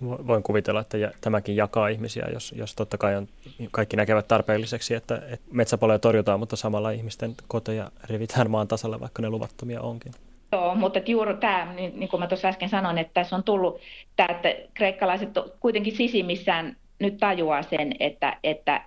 Voin 0.02 0.42
kuvitella, 0.42 0.80
että 0.80 0.98
tämäkin 1.20 1.56
jakaa 1.56 1.88
ihmisiä, 1.88 2.26
jos, 2.32 2.54
jos 2.56 2.74
totta 2.74 2.98
kai 2.98 3.16
on, 3.16 3.28
kaikki 3.70 3.96
näkevät 3.96 4.28
tarpeelliseksi, 4.28 4.94
että, 4.94 5.22
että 5.30 5.46
metsäpaloja 5.52 5.98
torjutaan, 5.98 6.40
mutta 6.40 6.56
samalla 6.56 6.90
ihmisten 6.90 7.34
koteja 7.48 7.90
revitään 8.10 8.50
maan 8.50 8.68
tasalle, 8.68 9.00
vaikka 9.00 9.22
ne 9.22 9.30
luvattomia 9.30 9.80
onkin. 9.80 10.12
Joo, 10.52 10.74
mutta 10.74 11.00
juuri 11.06 11.36
tämä, 11.36 11.72
niin, 11.74 12.00
niin 12.00 12.08
kuin 12.08 12.20
mä 12.20 12.26
tuossa 12.26 12.48
äsken 12.48 12.68
sanoin, 12.68 12.98
että 12.98 13.14
tässä 13.14 13.36
on 13.36 13.42
tullut 13.42 13.80
tämä, 14.16 14.28
että 14.28 14.54
kreikkalaiset 14.74 15.28
kuitenkin 15.60 15.96
sisimmissään 15.96 16.76
nyt 16.98 17.18
tajuaa 17.18 17.62
sen, 17.62 17.94
että, 18.00 18.36
että 18.44 18.84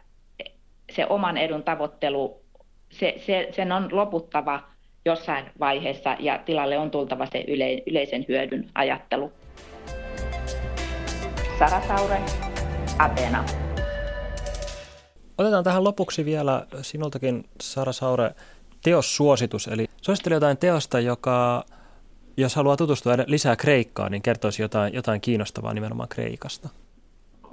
se 0.92 1.06
oman 1.10 1.38
edun 1.38 1.64
tavoittelu, 1.64 2.42
se, 2.90 3.16
se, 3.26 3.50
sen 3.52 3.72
on 3.72 3.90
loputtava 3.92 4.71
jossain 5.06 5.46
vaiheessa 5.60 6.16
ja 6.20 6.38
tilalle 6.38 6.78
on 6.78 6.92
tultava 6.92 7.26
se 7.26 7.46
yle, 7.48 7.84
yleisen 7.88 8.26
hyödyn 8.28 8.70
ajattelu. 8.76 9.32
Sara 11.60 11.82
Saure, 11.88 12.22
Atena. 13.00 13.46
Otetaan 15.38 15.64
tähän 15.64 15.84
lopuksi 15.84 16.26
vielä 16.26 16.66
sinultakin, 16.82 17.44
Sara 17.62 17.92
Saure, 17.92 18.32
teossuositus. 18.84 19.68
Eli 19.68 19.88
suosittele 20.02 20.36
jotain 20.36 20.58
teosta, 20.58 21.00
joka, 21.00 21.66
jos 22.38 22.56
haluaa 22.56 22.78
tutustua 22.78 23.14
lisää 23.26 23.56
Kreikkaan, 23.56 24.12
niin 24.12 24.22
kertoisi 24.22 24.62
jotain, 24.62 24.94
jotain 24.94 25.22
kiinnostavaa 25.22 25.74
nimenomaan 25.74 26.10
Kreikasta. 26.10 26.70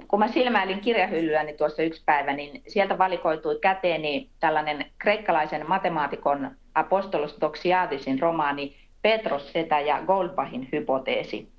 Kun 0.09 0.19
mä 0.19 0.27
silmäilin 0.27 0.79
kirjahyllyäni 0.79 1.53
tuossa 1.53 1.83
yksi 1.83 2.03
päivä, 2.05 2.33
niin 2.33 2.61
sieltä 2.67 2.97
valikoitui 2.97 3.59
käteeni 3.61 4.29
tällainen 4.39 4.85
kreikkalaisen 4.97 5.69
matemaatikon 5.69 6.51
Apostolos 6.75 7.37
Doxiadisin 7.41 8.19
romaani 8.19 8.75
Petros 9.01 9.53
Setä 9.53 9.79
ja 9.79 10.01
Goldbachin 10.07 10.69
hypoteesi. 10.71 11.51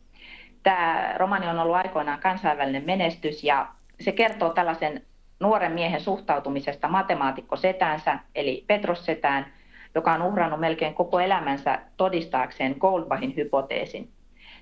Tämä 0.63 1.15
romaani 1.17 1.49
on 1.49 1.59
ollut 1.59 1.77
aikoinaan 1.77 2.21
kansainvälinen 2.21 2.85
menestys 2.85 3.45
ja 3.45 3.69
se 4.01 4.13
kertoo 4.13 4.51
tällaisen 4.51 5.03
nuoren 5.41 5.73
miehen 5.73 6.01
suhtautumisesta 6.01 6.89
matemaatikko 6.89 7.57
setänsä, 7.57 8.19
eli 8.35 8.65
Petros 8.67 9.05
Setään, 9.05 9.47
joka 9.95 10.13
on 10.13 10.23
uhrannut 10.23 10.61
melkein 10.61 10.95
koko 10.95 11.21
elämänsä 11.21 11.79
todistaakseen 11.97 12.77
Goldbachin 12.79 13.37
hypoteesin. 13.37 14.13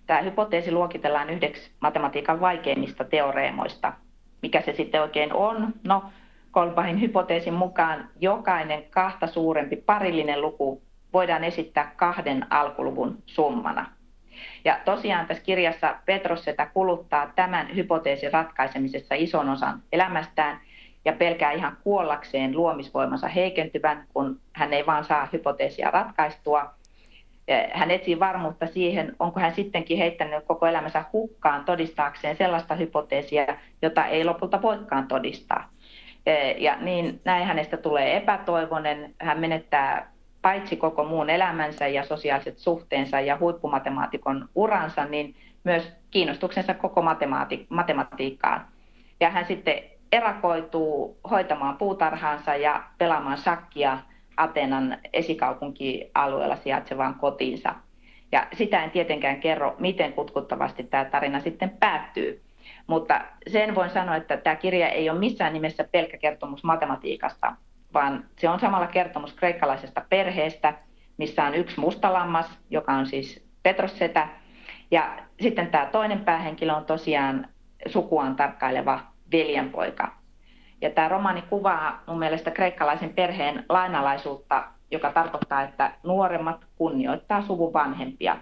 Tämä 0.08 0.20
hypoteesi 0.22 0.72
luokitellaan 0.72 1.30
yhdeksi 1.30 1.70
matematiikan 1.80 2.40
vaikeimmista 2.40 3.04
teoreemoista. 3.04 3.92
Mikä 4.42 4.60
se 4.60 4.72
sitten 4.72 5.02
oikein 5.02 5.32
on? 5.32 5.74
No, 5.84 6.04
Goldbachin 6.52 7.00
hypoteesin 7.00 7.54
mukaan 7.54 8.08
jokainen 8.20 8.84
kahta 8.90 9.26
suurempi 9.26 9.76
parillinen 9.76 10.42
luku 10.42 10.82
voidaan 11.12 11.44
esittää 11.44 11.92
kahden 11.96 12.46
alkuluvun 12.50 13.22
summana. 13.26 13.86
Ja 14.64 14.78
tosiaan 14.84 15.26
tässä 15.26 15.42
kirjassa 15.42 15.96
Petros 16.04 16.44
Setä 16.44 16.66
kuluttaa 16.66 17.32
tämän 17.36 17.76
hypoteesin 17.76 18.32
ratkaisemisessa 18.32 19.14
ison 19.14 19.48
osan 19.48 19.82
elämästään 19.92 20.60
ja 21.04 21.12
pelkää 21.12 21.52
ihan 21.52 21.76
kuollakseen 21.84 22.56
luomisvoimansa 22.56 23.28
heikentyvän, 23.28 24.06
kun 24.14 24.40
hän 24.52 24.72
ei 24.72 24.86
vaan 24.86 25.04
saa 25.04 25.28
hypoteesia 25.32 25.90
ratkaistua. 25.90 26.77
Hän 27.72 27.90
etsii 27.90 28.20
varmuutta 28.20 28.66
siihen, 28.66 29.16
onko 29.18 29.40
hän 29.40 29.54
sittenkin 29.54 29.98
heittänyt 29.98 30.44
koko 30.44 30.66
elämänsä 30.66 31.04
hukkaan 31.12 31.64
todistaakseen 31.64 32.36
sellaista 32.36 32.74
hypoteesia, 32.74 33.46
jota 33.82 34.06
ei 34.06 34.24
lopulta 34.24 34.62
voikaan 34.62 35.08
todistaa. 35.08 35.68
Ja 36.58 36.76
niin 36.80 37.20
näin 37.24 37.46
hänestä 37.46 37.76
tulee 37.76 38.16
epätoivoinen, 38.16 39.14
hän 39.20 39.40
menettää 39.40 40.12
paitsi 40.42 40.76
koko 40.76 41.04
muun 41.04 41.30
elämänsä 41.30 41.86
ja 41.86 42.04
sosiaaliset 42.04 42.58
suhteensa 42.58 43.20
ja 43.20 43.38
huippumatemaatikon 43.40 44.48
uransa, 44.54 45.04
niin 45.04 45.34
myös 45.64 45.92
kiinnostuksensa 46.10 46.74
koko 46.74 47.00
matemati- 47.00 47.66
matematiikkaan. 47.68 48.66
Ja 49.20 49.30
hän 49.30 49.44
sitten 49.44 49.82
erakoituu 50.12 51.18
hoitamaan 51.30 51.76
puutarhaansa 51.76 52.54
ja 52.56 52.82
pelaamaan 52.98 53.38
sakkia 53.38 53.98
Atenan 54.38 54.98
esikaupunkialueella 55.12 56.56
sijaitsevaan 56.56 57.14
kotiinsa. 57.14 57.74
Ja 58.32 58.46
sitä 58.52 58.84
en 58.84 58.90
tietenkään 58.90 59.40
kerro, 59.40 59.76
miten 59.78 60.12
kutkuttavasti 60.12 60.84
tämä 60.84 61.04
tarina 61.04 61.40
sitten 61.40 61.70
päättyy. 61.70 62.42
Mutta 62.86 63.20
sen 63.46 63.74
voin 63.74 63.90
sanoa, 63.90 64.16
että 64.16 64.36
tämä 64.36 64.56
kirja 64.56 64.88
ei 64.88 65.10
ole 65.10 65.18
missään 65.18 65.52
nimessä 65.52 65.84
pelkkä 65.92 66.18
kertomus 66.18 66.64
matematiikasta, 66.64 67.52
vaan 67.94 68.24
se 68.36 68.48
on 68.48 68.60
samalla 68.60 68.86
kertomus 68.86 69.32
kreikkalaisesta 69.32 70.02
perheestä, 70.08 70.74
missä 71.16 71.44
on 71.44 71.54
yksi 71.54 71.80
mustalammas, 71.80 72.58
joka 72.70 72.92
on 72.92 73.06
siis 73.06 73.48
Petrossetä, 73.62 74.28
ja 74.90 75.18
sitten 75.40 75.66
tämä 75.66 75.86
toinen 75.86 76.24
päähenkilö 76.24 76.74
on 76.74 76.84
tosiaan 76.84 77.48
sukuaan 77.86 78.36
tarkkaileva 78.36 79.00
veljenpoika. 79.32 80.17
Ja 80.80 80.90
tämä 80.90 81.08
romaani 81.08 81.42
kuvaa 81.42 82.02
mun 82.06 82.18
mielestä 82.18 82.50
kreikkalaisen 82.50 83.14
perheen 83.14 83.64
lainalaisuutta, 83.68 84.64
joka 84.90 85.12
tarkoittaa, 85.12 85.62
että 85.62 85.92
nuoremmat 86.02 86.64
kunnioittaa 86.76 87.42
suvun 87.42 87.72
vanhempia. 87.72 88.36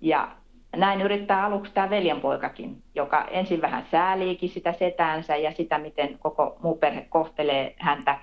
Ja 0.00 0.28
näin 0.76 1.00
yrittää 1.00 1.44
aluksi 1.44 1.72
tämä 1.72 1.90
veljenpoikakin, 1.90 2.82
joka 2.94 3.24
ensin 3.24 3.62
vähän 3.62 3.84
sääliikin 3.90 4.48
sitä 4.48 4.72
setäänsä 4.72 5.36
ja 5.36 5.52
sitä, 5.52 5.78
miten 5.78 6.18
koko 6.18 6.56
muu 6.62 6.76
perhe 6.76 7.06
kohtelee 7.08 7.74
häntä. 7.78 8.18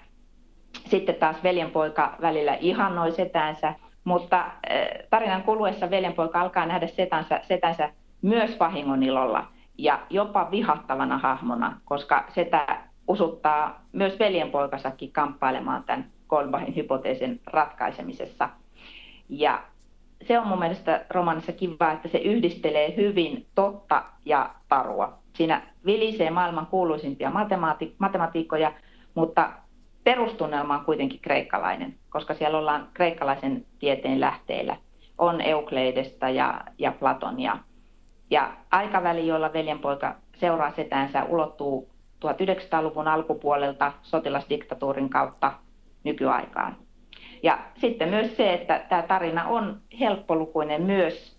Sitten 0.86 1.16
taas 1.16 1.44
veljenpoika 1.44 2.16
välillä 2.22 2.54
ihannoi 2.54 3.12
setäänsä, 3.12 3.74
mutta 4.04 4.46
eh, 4.70 4.88
tarinan 5.10 5.44
kuluessa 5.44 5.90
veljenpoika 5.90 6.42
alkaa 6.42 6.66
nähdä 6.66 6.88
setänsä, 6.88 7.40
setänsä 7.44 7.90
myös 8.22 8.60
vahingonilolla 8.60 9.48
ja 9.78 10.00
jopa 10.10 10.52
vihattavana 10.52 11.18
hahmona, 11.18 11.80
koska 11.86 12.26
sitä 12.30 12.82
usuttaa 13.08 13.82
myös 13.92 14.20
veljenpoikasakin 14.20 15.12
kamppailemaan 15.12 15.84
tämän 15.84 16.12
Kolbachin 16.28 16.76
hypoteesin 16.76 17.42
ratkaisemisessa. 17.46 18.50
Ja 19.30 19.64
se 20.28 20.40
on 20.40 20.48
mun 20.48 20.60
mielestä 20.60 21.06
romanissa 21.10 21.52
kiva, 21.52 21.92
että 21.92 22.08
se 22.08 22.18
yhdistelee 22.18 22.96
hyvin 22.96 23.46
totta 23.56 24.04
ja 24.26 24.50
tarua. 24.70 25.18
Siinä 25.34 25.62
vilisee 25.86 26.30
maailman 26.30 26.68
kuuluisimpia 26.68 27.30
matemati- 27.30 27.96
matematiikkoja, 27.98 28.74
mutta 29.16 29.50
perustunnelma 30.04 30.78
on 30.78 30.86
kuitenkin 30.86 31.20
kreikkalainen, 31.20 31.96
koska 32.10 32.34
siellä 32.34 32.58
ollaan 32.58 32.90
kreikkalaisen 32.94 33.66
tieteen 33.80 34.20
lähteillä. 34.22 34.78
On 35.18 35.42
Eukleidesta 35.42 36.30
ja, 36.30 36.62
ja 36.78 36.92
Platonia. 36.92 37.58
Ja 38.30 38.52
aikaväli, 38.72 39.28
jolla 39.28 39.54
veljenpoika 39.54 40.16
seuraa 40.38 40.72
setäänsä, 40.72 41.24
ulottuu 41.24 41.90
1900-luvun 42.26 43.08
alkupuolelta 43.08 43.94
sotilasdiktatuurin 44.02 45.10
kautta 45.10 45.54
nykyaikaan. 46.04 46.78
Ja 47.44 47.60
sitten 47.82 48.10
myös 48.10 48.38
se, 48.38 48.54
että 48.54 48.86
tämä 48.90 49.02
tarina 49.02 49.48
on 49.48 49.82
helppolukuinen 50.00 50.82
myös 50.82 51.38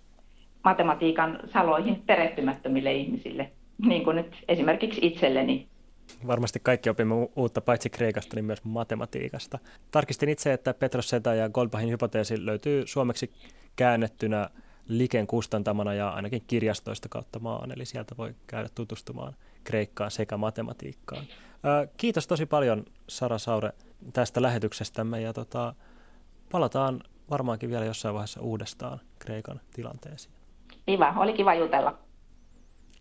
matematiikan 0.65 1.41
saloihin 1.53 2.03
perehtymättömille 2.07 2.93
ihmisille, 2.93 3.51
niin 3.79 4.05
kuin 4.05 4.17
nyt 4.17 4.45
esimerkiksi 4.49 5.01
itselleni. 5.03 5.69
Varmasti 6.27 6.61
kaikki 6.62 6.91
opimme 6.91 7.15
uutta 7.37 7.61
paitsi 7.61 7.91
Kreikasta, 7.91 8.37
niin 8.37 8.45
myös 8.45 8.65
matematiikasta. 8.65 9.59
Tarkistin 9.91 10.29
itse, 10.29 10.53
että 10.53 10.75
Petros 10.75 11.09
Seta 11.09 11.35
ja 11.35 11.49
Goldbachin 11.49 11.91
hypoteesi 11.91 12.47
löytyy 12.47 12.87
suomeksi 12.87 13.31
käännettynä 13.77 14.49
Liken 14.89 15.27
kustantamana 15.27 15.95
ja 15.95 16.09
ainakin 16.09 16.43
kirjastoista 16.47 17.09
kautta 17.09 17.39
maan, 17.39 17.73
eli 17.73 17.85
sieltä 17.85 18.15
voi 18.19 18.35
käydä 18.47 18.69
tutustumaan 18.75 19.35
Kreikkaan 19.66 20.11
sekä 20.11 20.37
matematiikkaan. 20.37 21.24
Kiitos 21.96 22.26
tosi 22.26 22.46
paljon 22.46 22.85
Sara 23.09 23.38
Saure 23.38 23.72
tästä 24.12 24.42
lähetyksestämme 24.42 25.20
ja 25.20 25.33
tota, 25.33 25.74
palataan 26.52 27.00
varmaankin 27.31 27.70
vielä 27.70 27.85
jossain 27.85 28.14
vaiheessa 28.14 28.40
uudestaan 28.40 29.00
Kreikan 29.18 29.61
tilanteeseen. 29.74 30.35
Kiva, 30.87 31.14
oli 31.16 31.33
kiva 31.33 31.55
jutella. 31.55 31.98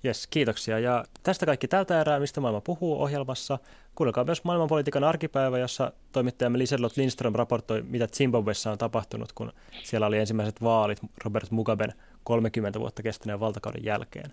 Yes, 0.05 0.27
kiitoksia. 0.27 0.79
Ja 0.79 1.05
tästä 1.23 1.45
kaikki 1.45 1.67
tältä 1.67 2.01
erää, 2.01 2.19
mistä 2.19 2.41
maailma 2.41 2.61
puhuu 2.61 3.01
ohjelmassa. 3.01 3.59
Kuunnelkaa 3.95 4.23
myös 4.23 4.43
maailmanpolitiikan 4.43 5.03
arkipäivä, 5.03 5.59
jossa 5.59 5.91
toimittajamme 6.11 6.57
Liselot 6.57 6.97
Lindström 6.97 7.35
raportoi, 7.35 7.81
mitä 7.81 8.07
Zimbabwessa 8.07 8.71
on 8.71 8.77
tapahtunut, 8.77 9.31
kun 9.31 9.51
siellä 9.83 10.07
oli 10.07 10.17
ensimmäiset 10.17 10.63
vaalit 10.63 10.99
Robert 11.25 11.51
Mugaben 11.51 11.93
30 12.23 12.79
vuotta 12.79 13.03
kestäneen 13.03 13.39
valtakauden 13.39 13.85
jälkeen. 13.85 14.31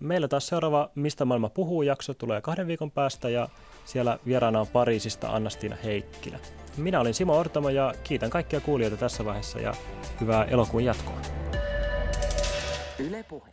Meillä 0.00 0.28
taas 0.28 0.46
seuraava 0.46 0.90
Mistä 0.94 1.24
maailma 1.24 1.48
puhuu 1.48 1.82
jakso 1.82 2.14
tulee 2.14 2.40
kahden 2.40 2.66
viikon 2.66 2.90
päästä 2.90 3.28
ja 3.28 3.48
siellä 3.84 4.18
vieraana 4.26 4.60
on 4.60 4.66
Pariisista 4.66 5.28
Annastiina 5.28 5.76
Heikkilä. 5.84 6.38
Minä 6.76 7.00
olin 7.00 7.14
Simo 7.14 7.38
Ortamo 7.38 7.68
ja 7.68 7.94
kiitän 8.04 8.30
kaikkia 8.30 8.60
kuulijoita 8.60 8.96
tässä 8.96 9.24
vaiheessa 9.24 9.60
ja 9.60 9.74
hyvää 10.20 10.44
elokuun 10.44 10.84
jatkoa. 10.84 11.20
Yle 12.98 13.22
puhe. 13.22 13.50